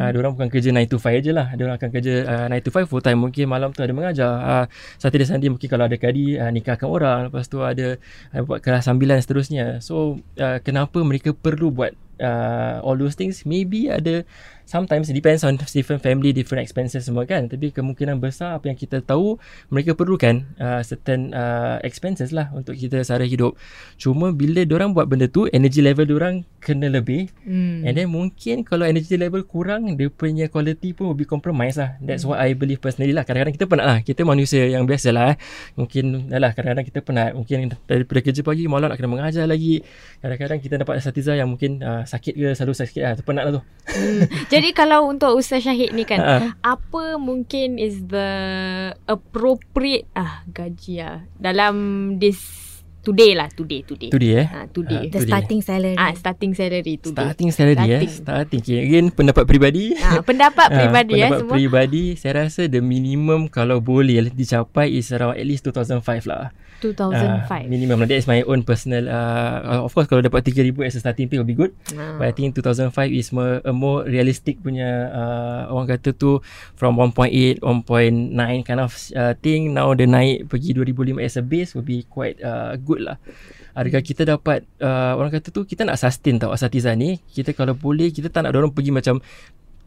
uh, 0.00 0.08
Diorang 0.16 0.32
bukan 0.32 0.48
kerja 0.48 0.72
9 0.72 0.88
to 0.88 0.96
5 0.96 1.24
je 1.28 1.32
lah 1.36 1.52
Diorang 1.52 1.76
akan 1.76 1.88
kerja 1.92 2.14
uh, 2.24 2.46
9 2.48 2.64
to 2.64 2.70
5 2.72 2.88
full 2.88 3.04
time 3.04 3.18
Mungkin 3.20 3.44
malam 3.52 3.68
tu 3.76 3.84
ada 3.84 3.92
mengajar 3.92 4.32
uh, 4.32 4.64
Saturday 4.96 5.28
Sunday 5.28 5.52
mungkin 5.52 5.68
kalau 5.68 5.84
ada 5.84 5.96
kadi 6.00 6.40
uh, 6.40 6.48
Nikahkan 6.48 6.88
orang 6.88 7.28
Lepas 7.28 7.52
tu 7.52 7.60
ada 7.60 8.00
uh, 8.32 8.40
Buat 8.48 8.64
kelas 8.64 8.88
sambilan 8.88 9.20
seterusnya 9.20 9.84
So 9.84 10.24
uh, 10.40 10.56
Kenapa 10.64 10.96
mereka 11.04 11.36
perlu 11.36 11.68
buat 11.68 11.92
uh, 12.20 12.80
All 12.84 12.96
those 12.98 13.14
things 13.14 13.44
Maybe 13.46 13.88
ada 13.88 14.24
Sometimes 14.64 15.10
it 15.10 15.16
depends 15.16 15.42
on 15.42 15.58
different 15.58 16.00
family, 16.00 16.30
different 16.32 16.62
expenses 16.64 17.06
semua 17.06 17.28
kan. 17.28 17.46
Tapi 17.50 17.70
kemungkinan 17.74 18.18
besar 18.18 18.56
apa 18.56 18.70
yang 18.70 18.78
kita 18.78 19.02
tahu 19.04 19.36
mereka 19.68 19.92
perlukan 19.92 20.46
uh, 20.56 20.80
certain 20.80 21.34
uh, 21.34 21.78
expenses 21.84 22.30
lah 22.30 22.48
untuk 22.54 22.78
kita 22.78 23.02
sara 23.02 23.26
hidup. 23.26 23.58
Cuma 24.00 24.30
bila 24.32 24.64
orang 24.72 24.96
buat 24.96 25.06
benda 25.06 25.28
tu, 25.28 25.46
energy 25.52 25.84
level 25.84 26.08
orang 26.16 26.46
kena 26.62 26.86
lebih. 26.86 27.28
hmm. 27.42 27.84
And 27.84 27.94
then 27.98 28.08
mungkin 28.08 28.62
kalau 28.62 28.86
energy 28.86 29.18
level 29.18 29.42
kurang, 29.42 29.98
dia 29.98 30.08
punya 30.08 30.46
quality 30.46 30.94
pun 30.94 31.10
will 31.10 31.18
be 31.18 31.26
compromised 31.26 31.82
lah. 31.82 31.98
That's 31.98 32.22
what 32.22 32.38
I 32.38 32.54
believe 32.54 32.78
personally 32.78 33.10
lah. 33.10 33.26
Kadang-kadang 33.26 33.54
kita 33.58 33.66
penat 33.66 33.86
lah. 33.86 33.98
Kita 34.00 34.22
manusia 34.22 34.64
yang 34.70 34.86
biasa 34.86 35.10
lah 35.10 35.34
eh. 35.34 35.36
Mungkin 35.74 36.30
lah 36.30 36.54
kadang-kadang 36.54 36.86
kita 36.86 37.00
penat. 37.02 37.30
Mungkin 37.34 37.74
daripada 37.90 38.20
kerja 38.22 38.40
pagi, 38.46 38.64
malam 38.70 38.88
nak 38.88 38.96
kena 38.96 39.10
mengajar 39.10 39.44
lagi. 39.44 39.82
Kadang-kadang 40.22 40.58
kita 40.62 40.74
dapat 40.78 40.94
asatiza 41.02 41.34
yang 41.34 41.50
mungkin 41.50 41.82
uh, 41.82 42.06
sakit 42.06 42.34
ke, 42.38 42.48
selalu 42.54 42.74
sakit 42.78 43.02
lah. 43.02 43.12
Tu 43.18 43.22
penat 43.26 43.42
lah 43.50 43.52
tu. 43.58 43.62
Jadi 44.52 44.68
kalau 44.70 45.06
untuk 45.06 45.32
Ustaz 45.32 45.60
Syahid 45.60 45.90
ni 45.90 46.04
kan 46.04 46.18
Ha. 46.18 46.36
apa 46.62 47.16
mungkin 47.16 47.76
is 47.76 48.04
the 48.04 48.28
appropriate 49.06 50.06
ah 50.12 50.44
gaji 50.46 51.00
ah 51.00 51.24
dalam 51.34 51.74
this 52.16 52.38
today 53.00 53.34
lah 53.34 53.48
today 53.48 53.82
today. 53.82 54.10
Dia 54.10 54.30
eh. 54.36 54.46
Ha, 54.46 54.58
today. 54.68 55.08
The 55.08 55.18
Today. 55.18 55.26
starting 55.26 55.60
salary. 55.60 55.96
Ah 55.96 56.12
starting 56.12 56.52
salary 56.52 56.94
today. 56.96 57.18
Starting 57.24 57.50
salary 57.50 57.74
Starting. 57.76 57.98
eh. 57.98 58.12
Starting. 58.14 58.60
Okay. 58.62 58.78
Again, 58.80 59.06
pendapat 59.10 59.42
peribadi. 59.42 59.84
Ah 59.98 60.20
pendapat 60.20 60.68
Ah, 60.70 60.76
peribadi 60.78 61.12
eh 61.12 61.18
pendapat 61.20 61.38
semua. 61.40 61.52
peribadi 61.52 62.04
saya 62.14 62.32
rasa 62.46 62.62
the 62.64 62.78
minimum 62.78 63.48
kalau 63.48 63.80
boleh 63.80 64.30
dicapai 64.30 64.92
is 64.92 65.10
around 65.10 65.34
at 65.34 65.42
least 65.42 65.66
2005 65.66 65.98
lah. 66.24 66.54
2005. 66.82 67.46
Ah, 67.46 67.62
minimum. 67.70 68.02
That 68.02 68.18
is 68.18 68.26
my 68.26 68.42
own 68.42 68.66
personal 68.66 69.06
uh, 69.06 69.86
of 69.86 69.94
course 69.94 70.10
kalau 70.10 70.20
dapat 70.20 70.42
3000 70.42 70.74
as 70.82 70.98
a 70.98 71.00
starting 71.00 71.30
pay 71.30 71.38
will 71.38 71.46
be 71.46 71.54
good. 71.54 71.70
Ah. 71.94 72.18
But 72.18 72.26
I 72.28 72.32
think 72.34 72.58
2005 72.58 72.90
is 73.14 73.30
more, 73.30 73.62
a 73.62 73.70
more 73.70 74.02
realistic 74.02 74.58
punya 74.58 75.08
uh, 75.14 75.60
orang 75.70 75.94
kata 75.94 76.12
tu 76.12 76.42
from 76.74 76.98
1.8 76.98 77.62
1.9 77.62 78.66
kind 78.66 78.80
of 78.82 78.92
uh, 79.14 79.38
thing 79.38 79.70
now 79.70 79.94
dia 79.94 80.10
naik 80.10 80.50
pergi 80.50 80.74
2005 80.74 81.22
as 81.22 81.38
a 81.38 81.44
base 81.46 81.78
will 81.78 81.86
be 81.86 82.02
quite 82.10 82.42
uh, 82.42 82.74
good 82.82 83.06
lah. 83.06 83.16
Harga 83.72 84.04
kita 84.04 84.28
dapat 84.28 84.68
uh, 84.84 85.16
orang 85.16 85.32
kata 85.32 85.48
tu 85.48 85.64
kita 85.64 85.88
nak 85.88 85.96
sustain 85.96 86.36
tau 86.36 86.52
asatiza 86.52 86.92
ni. 86.92 87.22
Kita 87.32 87.56
kalau 87.56 87.72
boleh 87.72 88.12
kita 88.12 88.28
tak 88.28 88.44
nak 88.44 88.52
orang 88.52 88.74
pergi 88.74 88.92
macam 88.92 89.24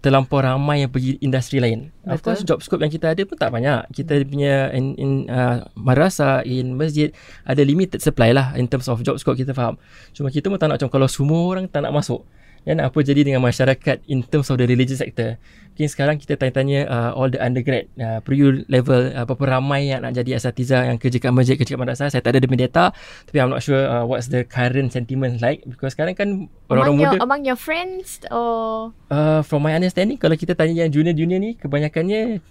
terlampau 0.05 0.37
ramai 0.37 0.85
yang 0.85 0.93
pergi 0.93 1.17
industri 1.17 1.57
lain. 1.57 1.89
Of 2.05 2.21
Betul. 2.21 2.25
course 2.29 2.41
job 2.45 2.59
scope 2.61 2.85
yang 2.85 2.93
kita 2.93 3.17
ada 3.17 3.21
pun 3.25 3.33
tak 3.33 3.49
banyak. 3.49 3.89
Kita 3.89 4.21
punya 4.29 4.69
in, 4.69 4.93
in 5.01 5.25
uh, 5.25 5.65
madrasah, 5.73 6.45
in 6.45 6.77
masjid 6.77 7.09
ada 7.41 7.65
limited 7.65 8.05
supply 8.05 8.29
lah 8.29 8.53
in 8.53 8.69
terms 8.69 8.85
of 8.85 9.01
job 9.01 9.17
scope 9.17 9.41
kita 9.41 9.57
faham. 9.57 9.81
Cuma 10.13 10.29
kita 10.29 10.45
pun 10.53 10.61
tak 10.61 10.69
nak 10.69 10.77
macam 10.77 10.93
kalau 10.93 11.09
semua 11.09 11.41
orang 11.49 11.65
tak 11.65 11.81
nak 11.81 11.97
masuk. 11.97 12.21
Dan 12.65 12.81
apa 12.81 12.97
jadi 13.05 13.21
dengan 13.21 13.45
masyarakat 13.45 14.01
in 14.09 14.25
terms 14.25 14.49
of 14.49 14.57
the 14.57 14.65
religious 14.65 14.99
sector. 14.99 15.37
Mungkin 15.75 15.91
sekarang 15.91 16.15
kita 16.17 16.39
tanya-tanya 16.39 16.87
uh, 16.87 17.11
all 17.19 17.27
the 17.27 17.37
undergrad, 17.37 17.85
uh, 17.99 18.23
pre 18.23 18.39
level, 18.71 19.11
uh, 19.11 19.27
berapa 19.27 19.59
ramai 19.59 19.91
yang 19.91 20.01
nak 20.01 20.15
jadi 20.15 20.39
asatiza 20.39 20.87
yang 20.87 20.95
kerja 20.95 21.19
kat 21.19 21.35
masjid, 21.35 21.59
kerja 21.59 21.75
kat 21.75 21.81
madrasah. 21.83 22.07
Saya 22.09 22.23
tak 22.23 22.33
ada 22.33 22.47
demi 22.47 22.55
data. 22.55 22.95
Tapi 23.27 23.37
I'm 23.43 23.51
not 23.51 23.59
sure 23.59 23.83
uh, 23.83 24.07
what's 24.07 24.31
the 24.31 24.47
current 24.47 24.95
sentiment 24.95 25.43
like. 25.43 25.61
Because 25.67 25.93
sekarang 25.93 26.15
kan 26.15 26.29
orang-orang 26.71 26.89
among 26.89 26.97
muda. 26.97 27.07
your, 27.11 27.21
among 27.21 27.41
your 27.43 27.59
friends 27.59 28.23
or 28.31 28.95
Uh, 29.05 29.45
from 29.45 29.61
my 29.61 29.71
understanding 29.77 30.17
kalau 30.17 30.33
kita 30.33 30.57
tanya 30.57 30.83
yang 30.83 30.91
junior-junior 30.91 31.37
ni 31.37 31.53
kebanyakannya 31.55 32.41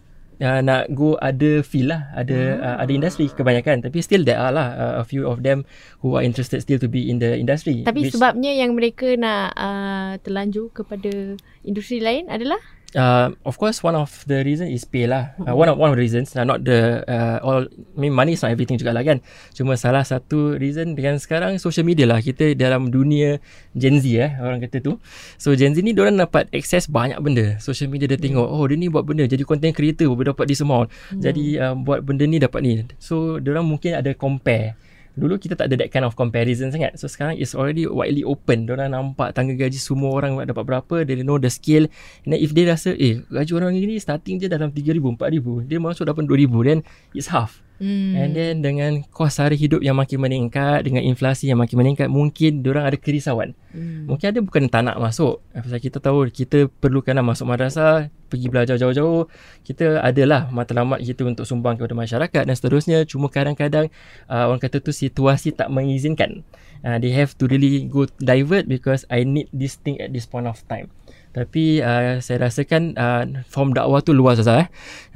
uh, 0.41 0.61
nak 0.65 0.91
go 0.95 1.19
ada 1.23 1.63
field 1.63 1.95
lah 1.95 2.11
ada 2.15 2.39
uh, 2.59 2.77
ada 2.83 2.91
industri 2.91 3.31
kebanyakan. 3.31 3.85
Tapi 3.85 3.99
still 4.01 4.23
there 4.27 4.39
are 4.39 4.51
lah 4.51 4.69
uh, 4.75 4.95
a 5.03 5.05
few 5.05 5.29
of 5.29 5.45
them 5.47 5.63
who 6.01 6.15
are 6.17 6.25
interested 6.25 6.63
still 6.65 6.81
to 6.81 6.91
be 6.91 7.07
in 7.11 7.23
the 7.23 7.37
industry 7.37 7.85
tapi 7.85 8.09
which, 8.09 8.17
sebabnya 8.17 8.53
yang 8.55 8.73
mereka 8.73 9.13
nak 9.21 9.53
uh, 9.57 10.13
terlanjur 10.25 10.73
kepada 10.73 11.37
industri 11.67 12.01
lain 12.01 12.29
adalah 12.33 12.59
uh, 12.97 13.35
of 13.45 13.59
course 13.59 13.83
one 13.83 13.95
of 13.95 14.11
the 14.31 14.43
reason 14.47 14.71
is 14.71 14.87
pay 14.87 15.07
lah. 15.07 15.35
Uh, 15.43 15.55
one 15.55 15.69
of 15.69 15.77
one 15.77 15.91
of 15.91 15.97
the 15.99 16.03
reasons 16.03 16.33
uh, 16.35 16.47
not 16.47 16.63
the 16.65 17.03
uh, 17.07 17.39
all 17.45 17.67
I 17.67 17.99
mean 17.99 18.15
money 18.15 18.39
is 18.39 18.43
not 18.43 18.55
everything 18.55 18.79
juga 18.81 18.95
lah 18.95 19.05
kan? 19.05 19.21
Cuma 19.55 19.75
salah 19.77 20.07
satu 20.07 20.57
reason 20.57 20.95
dengan 20.95 21.19
sekarang 21.19 21.59
social 21.61 21.85
media 21.85 22.09
lah. 22.09 22.23
Kita 22.23 22.55
dalam 22.55 22.89
dunia 22.89 23.39
Gen 23.75 24.01
Z 24.01 24.07
eh 24.15 24.33
orang 24.41 24.63
kata 24.63 24.81
tu. 24.81 24.97
So 25.37 25.53
Gen 25.59 25.75
Z 25.75 25.83
ni 25.83 25.93
diorang 25.93 26.17
dapat 26.17 26.49
access 26.55 26.87
banyak 26.89 27.19
benda. 27.21 27.59
Social 27.61 27.91
media 27.91 28.07
dia 28.07 28.19
tengok 28.19 28.47
oh 28.47 28.65
dia 28.67 28.79
ni 28.79 28.89
buat 28.89 29.05
benda. 29.05 29.27
Jadi 29.27 29.43
content 29.43 29.75
creator 29.75 30.09
boleh 30.11 30.31
dapat 30.33 30.47
this 30.47 30.63
amount 30.63 30.89
jadi 31.15 31.45
uh, 31.61 31.75
buat 31.77 32.03
benda 32.07 32.25
ni 32.25 32.39
dapat 32.39 32.61
ni. 32.63 32.73
So 33.03 33.39
diorang 33.43 33.67
mungkin 33.67 33.99
ada 33.99 34.15
compare 34.15 34.79
Dulu 35.15 35.39
kita 35.39 35.57
tak 35.57 35.73
ada 35.73 35.81
that 35.81 35.91
kind 35.95 36.03
of 36.03 36.19
comparison 36.19 36.69
sangat. 36.69 36.99
So 36.99 37.09
sekarang 37.09 37.39
it's 37.39 37.57
already 37.57 37.89
widely 37.89 38.27
open. 38.27 38.67
Diorang 38.69 38.93
nampak 38.93 39.33
tangga 39.33 39.57
gaji 39.57 39.81
semua 39.81 40.13
orang 40.13 40.37
dapat 40.45 40.63
berapa. 40.69 41.09
They 41.09 41.25
know 41.25 41.41
the 41.41 41.49
scale. 41.49 41.89
And 42.29 42.37
then 42.37 42.41
if 42.45 42.53
dia 42.53 42.69
rasa, 42.69 42.93
eh 42.99 43.25
gaji 43.33 43.53
orang 43.57 43.79
ni 43.79 43.97
starting 43.97 44.43
je 44.43 44.53
dalam 44.53 44.69
3,000, 44.75 45.17
4,000. 45.17 45.71
Dia 45.71 45.81
masuk 45.81 46.05
dapat 46.05 46.29
2,000. 46.29 46.67
Then 46.69 46.79
it's 47.17 47.33
half. 47.33 47.64
Hmm. 47.83 48.15
And 48.15 48.31
then 48.39 48.63
dengan 48.63 49.03
kos 49.11 49.43
sara 49.43 49.53
hidup 49.53 49.83
yang 49.83 49.99
makin 49.99 50.23
meningkat, 50.23 50.87
dengan 50.87 51.03
inflasi 51.03 51.51
yang 51.51 51.59
makin 51.59 51.83
meningkat, 51.83 52.07
mungkin 52.07 52.63
orang 52.63 52.87
ada 52.87 52.97
kerisauan. 52.99 53.59
Hmm. 53.75 54.07
Mungkin 54.07 54.27
ada 54.31 54.41
bukan 54.41 54.71
tak 54.71 54.87
nak 54.87 55.03
masuk. 55.03 55.43
Pasal 55.51 55.83
kita 55.83 55.99
tahu 55.99 56.31
kita 56.31 56.71
perlukanlah 56.79 57.27
masuk 57.27 57.51
madrasah, 57.51 58.15
pergi 58.31 58.47
belajar 58.47 58.79
jauh-jauh. 58.79 59.27
Kita 59.67 59.99
adalah 60.03 60.51
matlamat 60.55 61.03
kita 61.03 61.27
untuk 61.27 61.47
sumbang 61.47 61.75
kepada 61.75 61.99
masyarakat 61.99 62.43
dan 62.47 62.55
seterusnya. 62.55 63.03
Cuma 63.07 63.27
kadang-kadang 63.27 63.91
uh, 64.31 64.51
orang 64.51 64.63
kata 64.63 64.79
tu 64.79 64.95
situasi 64.95 65.51
tak 65.55 65.67
mengizinkan. 65.71 66.47
Uh, 66.85 67.01
they 67.01 67.11
have 67.11 67.33
to 67.35 67.49
really 67.49 67.89
go 67.89 68.05
divert 68.21 68.69
because 68.69 69.09
I 69.09 69.25
need 69.25 69.49
this 69.51 69.81
thing 69.81 69.99
at 69.99 70.13
this 70.15 70.29
point 70.29 70.47
of 70.47 70.61
time. 70.69 70.93
Tapi 71.35 71.83
uh, 71.83 72.23
saya 72.23 72.47
rasakan 72.47 72.95
uh, 72.95 73.43
form 73.51 73.75
dakwah 73.75 73.99
tu 73.99 74.15
luas 74.15 74.39
lah 74.47 74.63
eh. 74.63 74.69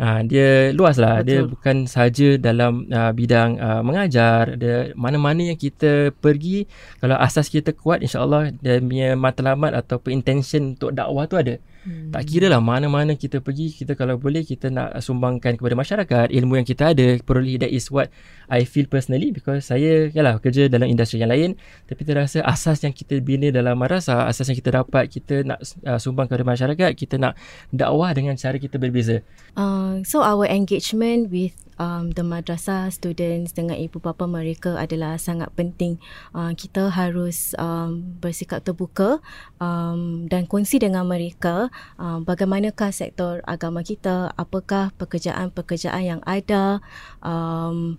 Uh, 0.03 0.21
dia 0.27 0.75
luas 0.75 0.99
lah. 0.99 1.23
Dia 1.23 1.47
Betul. 1.47 1.55
bukan 1.55 1.77
saja 1.87 2.35
dalam 2.35 2.91
uh, 2.91 3.15
bidang 3.15 3.63
uh, 3.63 3.81
mengajar. 3.87 4.59
Dia 4.59 4.91
mana-mana 4.99 5.47
yang 5.47 5.55
kita 5.55 6.11
pergi 6.19 6.67
kalau 6.99 7.15
asas 7.15 7.47
kita 7.47 7.71
kuat 7.71 8.03
insya-Allah 8.03 8.51
dia 8.59 8.83
punya 8.83 9.15
matlamat 9.15 9.79
ataupun 9.79 10.11
intention 10.11 10.75
untuk 10.75 10.91
dakwah 10.91 11.31
tu 11.31 11.39
ada. 11.39 11.63
Hmm. 11.89 12.13
Tak 12.13 12.29
kira 12.29 12.53
lah 12.53 12.61
mana-mana 12.61 13.17
kita 13.17 13.41
pergi 13.41 13.73
kita 13.73 13.97
kalau 13.97 14.21
boleh 14.21 14.45
kita 14.45 14.69
nak 14.69 15.01
sumbangkan 15.01 15.57
kepada 15.57 15.73
masyarakat 15.73 16.29
ilmu 16.29 16.61
yang 16.61 16.69
kita 16.69 16.93
ada 16.93 17.17
probably 17.25 17.57
that 17.57 17.73
is 17.73 17.89
what 17.89 18.13
I 18.53 18.69
feel 18.69 18.85
personally 18.85 19.33
because 19.33 19.73
saya 19.73 20.13
yalah 20.13 20.37
kerja 20.37 20.69
dalam 20.69 20.85
industri 20.85 21.25
yang 21.25 21.33
lain 21.33 21.57
tapi 21.89 22.05
terasa 22.05 22.45
asas 22.45 22.85
yang 22.85 22.93
kita 22.93 23.25
bina 23.25 23.49
dalam 23.49 23.81
madrasah 23.81 24.29
asas 24.29 24.53
yang 24.53 24.61
kita 24.61 24.85
dapat 24.85 25.09
kita 25.09 25.49
nak 25.49 25.65
uh, 25.89 25.97
sumbang 25.97 26.29
kepada 26.29 26.45
masyarakat 26.45 26.91
kita 26.93 27.17
nak 27.17 27.41
dakwah 27.73 28.13
dengan 28.13 28.37
cara 28.37 28.61
kita 28.61 28.77
berbeza 28.77 29.25
Uh, 29.59 30.05
so 30.07 30.23
our 30.23 30.47
engagement 30.47 31.35
with 31.35 31.51
um, 31.79 32.13
the 32.13 32.27
madrasah 32.27 32.91
students 32.93 33.55
dengan 33.55 33.79
ibu 33.79 34.03
bapa 34.03 34.27
mereka 34.27 34.77
adalah 34.77 35.17
sangat 35.17 35.49
penting. 35.55 35.97
Uh, 36.35 36.53
kita 36.53 36.91
harus 36.93 37.57
um, 37.57 38.03
bersikap 38.19 38.67
terbuka 38.67 39.23
um, 39.63 40.27
dan 40.29 40.45
kongsi 40.45 40.83
dengan 40.83 41.07
mereka 41.09 41.73
um, 41.97 42.27
bagaimanakah 42.27 42.93
sektor 42.93 43.41
agama 43.47 43.81
kita, 43.87 44.35
apakah 44.35 44.93
pekerjaan-pekerjaan 44.99 46.05
yang 46.05 46.23
ada 46.27 46.83
um, 47.23 47.97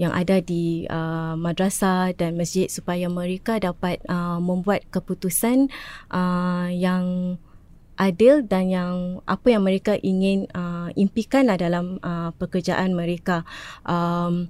yang 0.00 0.16
ada 0.16 0.40
di 0.40 0.88
uh, 0.88 1.36
madrasah 1.36 2.16
dan 2.16 2.32
masjid 2.32 2.72
supaya 2.72 3.04
mereka 3.12 3.60
dapat 3.60 4.00
uh, 4.08 4.40
membuat 4.40 4.88
keputusan 4.88 5.68
uh, 6.08 6.72
yang 6.72 7.36
adil 8.00 8.40
dan 8.48 8.72
yang 8.72 9.20
apa 9.28 9.52
yang 9.52 9.60
mereka 9.60 10.00
ingin 10.00 10.48
uh, 10.56 10.88
impikanlah 10.96 11.60
dalam 11.60 12.00
uh, 12.00 12.32
pekerjaan 12.40 12.96
mereka. 12.96 13.44
Um, 13.84 14.48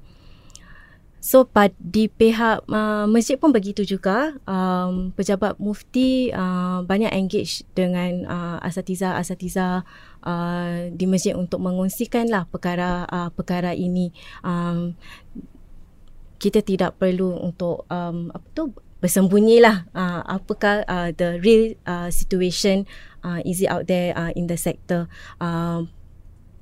so 1.18 1.42
pad, 1.42 1.74
di 1.82 2.06
pihak 2.06 2.62
uh, 2.70 3.10
masjid 3.10 3.34
pun 3.34 3.50
begitu 3.50 3.82
juga. 3.82 4.38
Um, 4.46 5.10
pejabat 5.18 5.58
mufti 5.58 6.30
uh, 6.30 6.86
banyak 6.86 7.10
engage 7.10 7.66
dengan 7.74 8.24
uh, 8.30 8.58
asatiza-asatiza 8.62 9.82
uh, 10.22 10.88
di 10.94 11.04
masjid 11.10 11.34
untuk 11.34 11.58
mengongsikanlah 11.58 12.46
perkara 12.46 13.04
uh, 13.10 13.34
perkara 13.34 13.74
ini. 13.74 14.14
Um, 14.46 14.94
kita 16.40 16.64
tidak 16.64 16.96
perlu 16.96 17.36
untuk 17.36 17.84
um, 17.92 18.32
apa 18.32 18.46
tu 18.56 18.72
bersembunyilah 19.00 19.88
uh, 19.96 20.20
apakah 20.28 20.84
uh, 20.84 21.08
the 21.16 21.40
real 21.40 21.72
uh, 21.88 22.12
situation 22.12 22.84
uh, 23.22 23.40
is 23.44 23.61
it 23.61 23.68
out 23.68 23.87
there 23.87 24.12
uh, 24.16 24.33
in 24.37 24.46
the 24.46 24.56
sector? 24.56 25.09
Uh, 25.40 25.88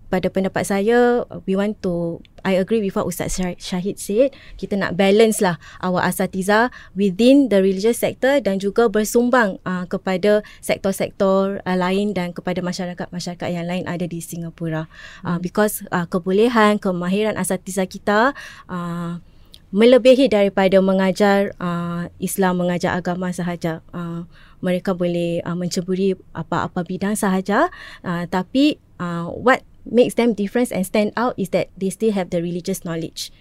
pada 0.09 0.33
pendapat 0.33 0.64
saya 0.64 1.29
we 1.44 1.53
want 1.53 1.77
to 1.85 2.18
I 2.40 2.57
agree 2.57 2.81
with 2.81 2.97
what 2.97 3.05
Ustaz 3.05 3.37
Syah- 3.37 3.61
Syahid 3.61 4.01
said. 4.01 4.33
Kita 4.57 4.73
nak 4.81 4.97
balance 4.97 5.44
lah 5.44 5.61
our 5.85 6.01
asatiza 6.01 6.73
within 6.97 7.53
the 7.53 7.61
religious 7.61 8.01
sector 8.01 8.40
dan 8.40 8.57
juga 8.57 8.88
bersumbang 8.88 9.61
uh, 9.68 9.85
kepada 9.85 10.40
sektor-sektor 10.64 11.61
uh, 11.61 11.77
lain 11.77 12.16
dan 12.16 12.33
kepada 12.33 12.64
masyarakat-masyarakat 12.64 13.49
yang 13.53 13.68
lain 13.68 13.85
ada 13.85 14.09
di 14.09 14.25
Singapura. 14.25 14.88
Uh, 15.21 15.37
because 15.37 15.85
uh, 15.92 16.09
kebolehan 16.09 16.81
kemahiran 16.81 17.37
asatiza 17.37 17.85
kita 17.85 18.33
uh, 18.73 19.21
melebihi 19.68 20.33
daripada 20.33 20.81
mengajar 20.81 21.53
uh, 21.61 22.09
Islam 22.16 22.64
mengajar 22.64 22.97
agama 22.97 23.29
sahaja. 23.29 23.85
Uh, 23.92 24.25
mereka 24.61 24.94
boleh 24.94 25.42
uh, 25.42 25.57
menceburi 25.57 26.14
apa-apa 26.35 26.83
bidang 26.85 27.14
sahaja 27.14 27.71
uh, 28.03 28.25
tapi 28.31 28.79
uh, 28.99 29.31
what 29.31 29.62
makes 29.88 30.14
them 30.14 30.37
different 30.37 30.68
and 30.71 30.85
stand 30.85 31.11
out 31.16 31.33
is 31.40 31.51
that 31.51 31.73
they 31.79 31.88
still 31.88 32.12
have 32.12 32.29
the 32.29 32.42
religious 32.42 32.85
knowledge 32.85 33.33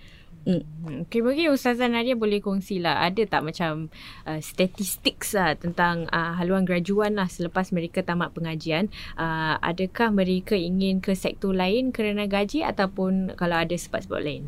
Mm. 0.47 0.63
Okay, 1.03 1.19
mungkin 1.19 1.51
Ustazah 1.51 1.91
Nadia 1.91 2.15
boleh 2.15 2.39
kongsi 2.39 2.80
lah. 2.80 3.03
Ada 3.03 3.27
tak 3.27 3.43
macam 3.43 3.91
uh, 4.23 4.39
statistics 4.39 5.36
lah 5.36 5.60
tentang 5.60 6.08
uh, 6.08 6.39
haluan 6.39 6.63
graduan 6.63 7.19
lah 7.19 7.27
selepas 7.27 7.75
mereka 7.75 7.99
tamat 7.99 8.32
pengajian. 8.32 8.88
Uh, 9.19 9.60
adakah 9.60 10.08
mereka 10.08 10.56
ingin 10.56 11.03
ke 11.03 11.19
sektor 11.19 11.51
lain 11.51 11.91
kerana 11.91 12.32
gaji 12.32 12.63
ataupun 12.63 13.36
kalau 13.36 13.60
ada 13.60 13.75
sebab-sebab 13.75 14.23
lain? 14.23 14.47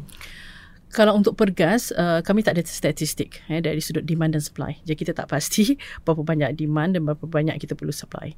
Kalau 0.90 1.14
untuk 1.14 1.38
pergas, 1.38 1.94
uh, 1.94 2.26
kami 2.26 2.42
tak 2.42 2.58
ada 2.58 2.66
statistik 2.66 3.46
eh, 3.46 3.62
dari 3.62 3.78
sudut 3.78 4.02
demand 4.02 4.34
dan 4.34 4.42
supply. 4.42 4.74
Jadi 4.86 4.98
kita 5.06 5.14
tak 5.14 5.30
pasti 5.30 5.78
berapa 6.06 6.26
banyak 6.26 6.58
demand 6.58 6.98
dan 6.98 7.06
berapa 7.06 7.30
banyak 7.30 7.56
kita 7.62 7.78
perlu 7.78 7.94
supply. 7.94 8.34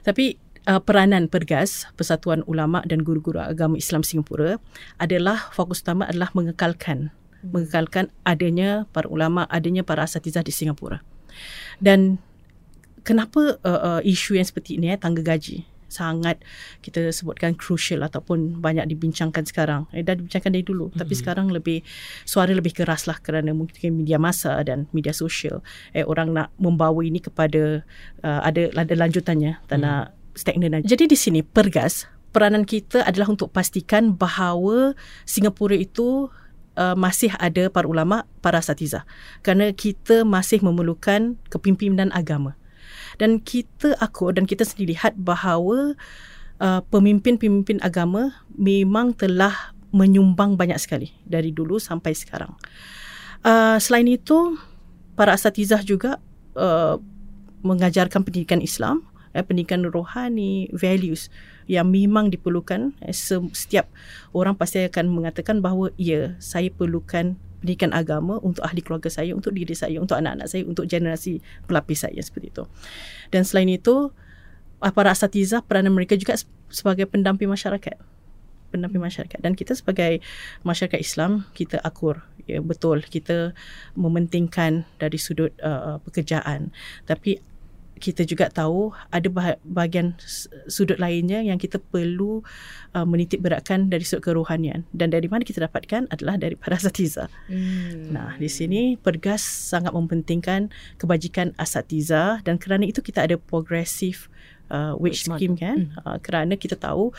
Tapi 0.00 0.40
uh, 0.72 0.80
peranan 0.80 1.28
pergas, 1.28 1.84
Persatuan 1.94 2.40
Ulama 2.48 2.80
dan 2.88 3.04
Guru-Guru 3.04 3.44
Agama 3.44 3.76
Islam 3.76 4.00
Singapura 4.00 4.56
adalah 4.96 5.52
fokus 5.52 5.84
utama 5.84 6.08
adalah 6.08 6.32
mengekalkan 6.32 7.12
mengekalkan 7.42 8.06
adanya 8.22 8.86
para 8.94 9.10
ulama, 9.10 9.50
adanya 9.50 9.82
para 9.82 10.06
asatizah 10.06 10.46
di 10.46 10.54
Singapura. 10.54 11.02
Dan 11.82 12.22
kenapa 13.02 13.58
uh, 13.66 13.98
uh, 13.98 14.00
isu 14.06 14.38
yang 14.38 14.46
seperti 14.46 14.78
ini 14.78 14.94
eh, 14.94 14.98
tangga 14.98 15.26
gaji 15.26 15.66
sangat 15.92 16.40
kita 16.80 17.12
sebutkan 17.12 17.52
crucial 17.52 18.00
ataupun 18.00 18.64
banyak 18.64 18.88
dibincangkan 18.88 19.44
sekarang. 19.44 19.84
Eh, 19.92 20.00
dah 20.00 20.16
dibincangkan 20.16 20.50
dari 20.56 20.64
dulu. 20.64 20.88
Mm-hmm. 20.88 21.00
Tapi 21.04 21.14
sekarang 21.14 21.46
lebih 21.52 21.84
suara 22.24 22.56
lebih 22.56 22.72
keras 22.72 23.04
lah 23.04 23.20
kerana 23.20 23.52
mungkin 23.52 24.00
media 24.00 24.16
masa 24.16 24.56
dan 24.64 24.88
media 24.96 25.12
sosial. 25.12 25.60
Eh, 25.92 26.08
orang 26.08 26.32
nak 26.32 26.48
membawa 26.56 27.04
ini 27.04 27.20
kepada 27.20 27.84
uh, 28.24 28.40
ada 28.40 28.72
ada 28.72 28.94
lanjutannya. 28.96 29.60
Tak 29.68 29.76
mm. 29.76 29.84
nak 29.84 30.04
stagnan. 30.32 30.80
Jadi 30.80 31.04
di 31.04 31.18
sini 31.18 31.44
pergas 31.44 32.08
peranan 32.32 32.64
kita 32.64 33.04
adalah 33.04 33.28
untuk 33.28 33.52
pastikan 33.52 34.16
bahawa 34.16 34.96
Singapura 35.28 35.76
itu 35.76 36.32
uh, 36.76 36.96
masih 36.96 37.32
ada 37.36 37.68
para 37.68 37.84
ulama, 37.84 38.24
para 38.40 38.58
asatiza. 38.58 39.04
Kerana 39.44 39.70
kita 39.76 40.24
masih 40.24 40.64
memerlukan 40.64 41.36
kepimpinan 41.52 42.08
agama. 42.16 42.56
Dan 43.16 43.40
kita 43.42 43.96
akur 43.98 44.36
dan 44.36 44.48
kita 44.48 44.64
sendiri 44.64 44.94
lihat 44.96 45.16
bahawa 45.16 45.96
uh, 46.60 46.80
pemimpin-pemimpin 46.92 47.80
agama 47.80 48.44
memang 48.54 49.16
telah 49.16 49.74
menyumbang 49.92 50.56
banyak 50.56 50.80
sekali 50.80 51.12
dari 51.28 51.52
dulu 51.52 51.76
sampai 51.76 52.16
sekarang. 52.16 52.56
Uh, 53.44 53.76
selain 53.76 54.08
itu, 54.08 54.56
para 55.18 55.36
asatizah 55.36 55.84
juga 55.84 56.16
uh, 56.56 56.96
mengajarkan 57.62 58.26
pendidikan 58.26 58.58
Islam, 58.58 59.06
eh, 59.32 59.44
pendidikan 59.44 59.86
rohani, 59.86 60.68
values 60.74 61.30
yang 61.70 61.88
memang 61.88 62.28
diperlukan. 62.28 62.96
Eh, 63.04 63.14
setiap 63.52 63.88
orang 64.34 64.58
pasti 64.58 64.82
akan 64.82 65.08
mengatakan 65.12 65.62
bahawa 65.62 65.94
ya, 65.96 66.34
saya 66.42 66.68
perlukan 66.72 67.38
pendidikan 67.62 67.94
agama 67.94 68.42
untuk 68.42 68.66
ahli 68.66 68.82
keluarga 68.82 69.06
saya, 69.06 69.38
untuk 69.38 69.54
diri 69.54 69.78
saya, 69.78 70.02
untuk 70.02 70.18
anak-anak 70.18 70.50
saya, 70.50 70.66
untuk 70.66 70.90
generasi 70.90 71.38
pelapis 71.70 72.02
saya 72.02 72.18
seperti 72.18 72.50
itu. 72.50 72.66
Dan 73.30 73.46
selain 73.46 73.70
itu, 73.70 74.10
para 74.82 75.14
asatiza 75.14 75.62
peranan 75.62 75.94
mereka 75.94 76.18
juga 76.18 76.34
sebagai 76.66 77.06
pendamping 77.06 77.46
masyarakat. 77.46 77.94
Pendamping 78.74 78.98
masyarakat. 78.98 79.38
Dan 79.38 79.54
kita 79.54 79.78
sebagai 79.78 80.18
masyarakat 80.66 80.98
Islam, 80.98 81.46
kita 81.54 81.78
akur. 81.78 82.26
Ya, 82.50 82.58
betul, 82.58 83.06
kita 83.06 83.54
mementingkan 83.94 84.82
dari 84.98 85.22
sudut 85.22 85.54
uh, 85.62 86.02
pekerjaan. 86.02 86.74
Tapi 87.06 87.38
kita 88.02 88.26
juga 88.26 88.50
tahu 88.50 88.90
ada 89.14 89.30
bahagian 89.62 90.18
sudut 90.66 90.98
lainnya 90.98 91.38
yang 91.38 91.54
kita 91.54 91.78
perlu 91.78 92.42
uh, 92.98 93.06
menitik 93.06 93.38
beratkan 93.38 93.86
dari 93.86 94.02
sudut 94.02 94.26
kerohanian 94.26 94.82
dan 94.90 95.14
dari 95.14 95.30
mana 95.30 95.46
kita 95.46 95.62
dapatkan 95.62 96.10
adalah 96.10 96.34
dari 96.34 96.58
para 96.58 96.74
asatiza. 96.74 97.30
Hmm. 97.46 98.10
Nah, 98.10 98.34
di 98.34 98.50
sini 98.50 98.98
Pergas 98.98 99.46
sangat 99.46 99.94
mementingkan 99.94 100.74
kebajikan 100.98 101.54
asatiza 101.54 102.42
dan 102.42 102.58
kerana 102.58 102.82
itu 102.82 102.98
kita 102.98 103.22
ada 103.22 103.38
progressive 103.38 104.26
uh, 104.74 104.98
wage 104.98 105.22
scheme 105.22 105.54
kan 105.54 105.94
hmm. 105.94 106.02
uh, 106.02 106.18
kerana 106.18 106.58
kita 106.58 106.74
tahu 106.74 107.14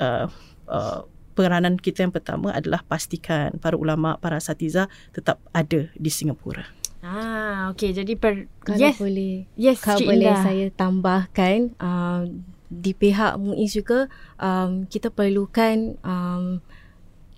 uh, 0.00 0.26
uh, 0.72 1.00
peranan 1.34 1.76
kita 1.76 2.06
yang 2.06 2.14
pertama 2.14 2.54
adalah 2.54 2.80
pastikan 2.86 3.58
para 3.58 3.74
ulama, 3.74 4.16
para 4.22 4.38
asatiza 4.38 4.86
tetap 5.10 5.42
ada 5.50 5.90
di 5.92 6.10
Singapura. 6.10 6.64
Ah, 7.04 7.68
okey. 7.76 7.92
Jadi 7.92 8.16
per 8.16 8.48
kalau 8.64 8.80
yes. 8.80 8.96
boleh, 8.96 9.44
yes, 9.60 9.84
kalau 9.84 10.00
boleh 10.00 10.24
Indah. 10.24 10.40
saya 10.40 10.66
tambahkan 10.72 11.76
um, 11.76 12.40
di 12.72 12.96
pihak 12.96 13.36
MUIS 13.36 13.76
juga 13.76 14.08
um, 14.40 14.88
kita 14.88 15.12
perlukan 15.12 16.00
um, 16.00 16.64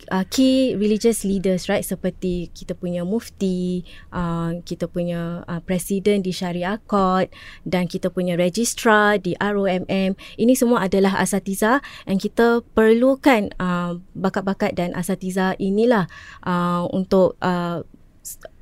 uh, 0.08 0.24
key 0.30 0.78
religious 0.78 1.26
leaders 1.26 1.66
right 1.66 1.82
seperti 1.82 2.48
kita 2.54 2.78
punya 2.78 3.02
mufti 3.02 3.82
uh, 4.14 4.54
kita 4.62 4.86
punya 4.86 5.42
uh, 5.44 5.60
presiden 5.60 6.22
di 6.22 6.30
Syariah 6.30 6.78
Court 6.86 7.28
dan 7.66 7.90
kita 7.90 8.08
punya 8.08 8.38
registrar 8.38 9.18
di 9.18 9.34
ROMM 9.36 10.14
ini 10.38 10.54
semua 10.54 10.86
adalah 10.86 11.18
asatiza 11.18 11.82
yang 12.06 12.22
kita 12.22 12.62
perlukan 12.72 13.50
uh, 13.58 13.98
bakat-bakat 14.14 14.78
dan 14.78 14.94
asatiza 14.94 15.58
inilah 15.58 16.06
uh, 16.46 16.86
untuk 16.94 17.34
uh, 17.42 17.82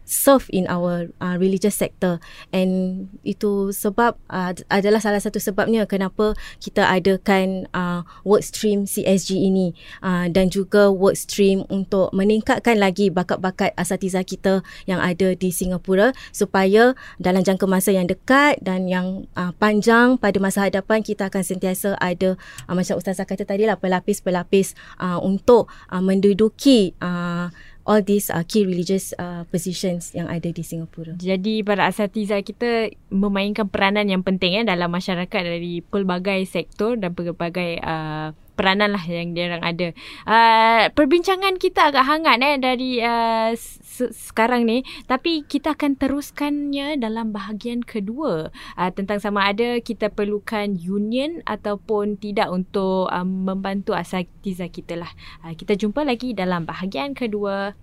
serve 0.05 0.47
in 0.53 0.69
our 0.69 1.11
uh, 1.19 1.37
religious 1.41 1.75
sector. 1.75 2.21
And 2.53 3.09
itu 3.25 3.73
sebab 3.73 4.21
uh, 4.29 4.53
adalah 4.69 5.01
salah 5.01 5.21
satu 5.21 5.41
sebabnya 5.41 5.89
kenapa 5.89 6.37
kita 6.61 6.85
adakan 6.87 7.67
uh, 7.73 8.05
work 8.23 8.45
stream 8.45 8.85
CSG 8.85 9.37
ini. 9.41 9.73
Uh, 10.05 10.29
dan 10.31 10.53
juga 10.53 10.93
work 10.93 11.17
stream 11.17 11.65
untuk 11.73 12.13
meningkatkan 12.13 12.77
lagi 12.79 13.09
bakat-bakat 13.09 13.73
asatiza 13.75 14.23
kita 14.23 14.61
yang 14.85 15.01
ada 15.01 15.33
di 15.35 15.51
Singapura 15.51 16.13
supaya 16.31 16.93
dalam 17.19 17.43
jangka 17.43 17.67
masa 17.67 17.91
yang 17.91 18.07
dekat 18.07 18.61
dan 18.61 18.87
yang 18.87 19.27
uh, 19.35 19.51
panjang 19.57 20.21
pada 20.21 20.39
masa 20.39 20.69
hadapan 20.69 21.01
kita 21.01 21.29
akan 21.33 21.43
sentiasa 21.43 21.97
ada 21.99 22.37
uh, 22.69 22.75
macam 22.77 23.01
ustazah 23.01 23.27
kata 23.27 23.49
tadi 23.49 23.65
lah 23.65 23.81
pelapis-pelapis 23.81 24.77
uh, 25.01 25.19
untuk 25.21 25.69
uh, 25.91 26.03
menduduki 26.05 26.93
uh, 27.01 27.49
all 27.85 28.01
these 28.01 28.33
uh, 28.33 28.43
key 28.45 28.65
religious 28.65 29.13
uh, 29.21 29.45
positions 29.49 30.13
yang 30.17 30.29
ada 30.29 30.49
di 30.49 30.65
Singapura. 30.65 31.17
Jadi 31.21 31.61
para 31.61 31.89
asatiza 31.89 32.41
kita 32.41 32.93
memainkan 33.13 33.69
peranan 33.69 34.09
yang 34.09 34.25
penting 34.25 34.61
ya 34.61 34.63
dalam 34.65 34.89
masyarakat 34.93 35.41
dari 35.45 35.85
pelbagai 35.85 36.49
sektor 36.49 36.97
dan 36.97 37.13
pelbagai 37.13 37.81
uh, 37.85 38.33
peranan 38.55 38.95
lah 38.95 39.05
yang 39.05 39.35
dia 39.35 39.51
orang 39.51 39.65
ada. 39.67 39.89
Uh, 40.25 40.85
perbincangan 40.95 41.59
kita 41.59 41.91
agak 41.91 42.07
hangat 42.07 42.39
eh 42.41 42.57
dari 42.59 42.91
uh, 43.03 43.51
se- 43.55 44.15
sekarang 44.15 44.67
ni 44.67 44.83
tapi 45.07 45.47
kita 45.47 45.79
akan 45.79 45.95
teruskannya 45.95 46.99
dalam 46.99 47.31
bahagian 47.31 47.83
kedua 47.83 48.51
uh, 48.51 48.91
tentang 48.91 49.23
sama 49.23 49.47
ada 49.47 49.79
kita 49.79 50.11
perlukan 50.11 50.75
union 50.75 51.43
ataupun 51.47 52.19
tidak 52.19 52.51
untuk 52.51 53.11
um, 53.11 53.47
membantu 53.47 53.95
asatiza 53.95 54.67
kita 54.71 54.99
lah. 54.99 55.11
Uh, 55.43 55.55
kita 55.55 55.79
jumpa 55.79 56.03
lagi 56.03 56.35
dalam 56.35 56.67
bahagian 56.67 57.13
kedua 57.13 57.77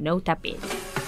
#NoTapin. 0.00 1.05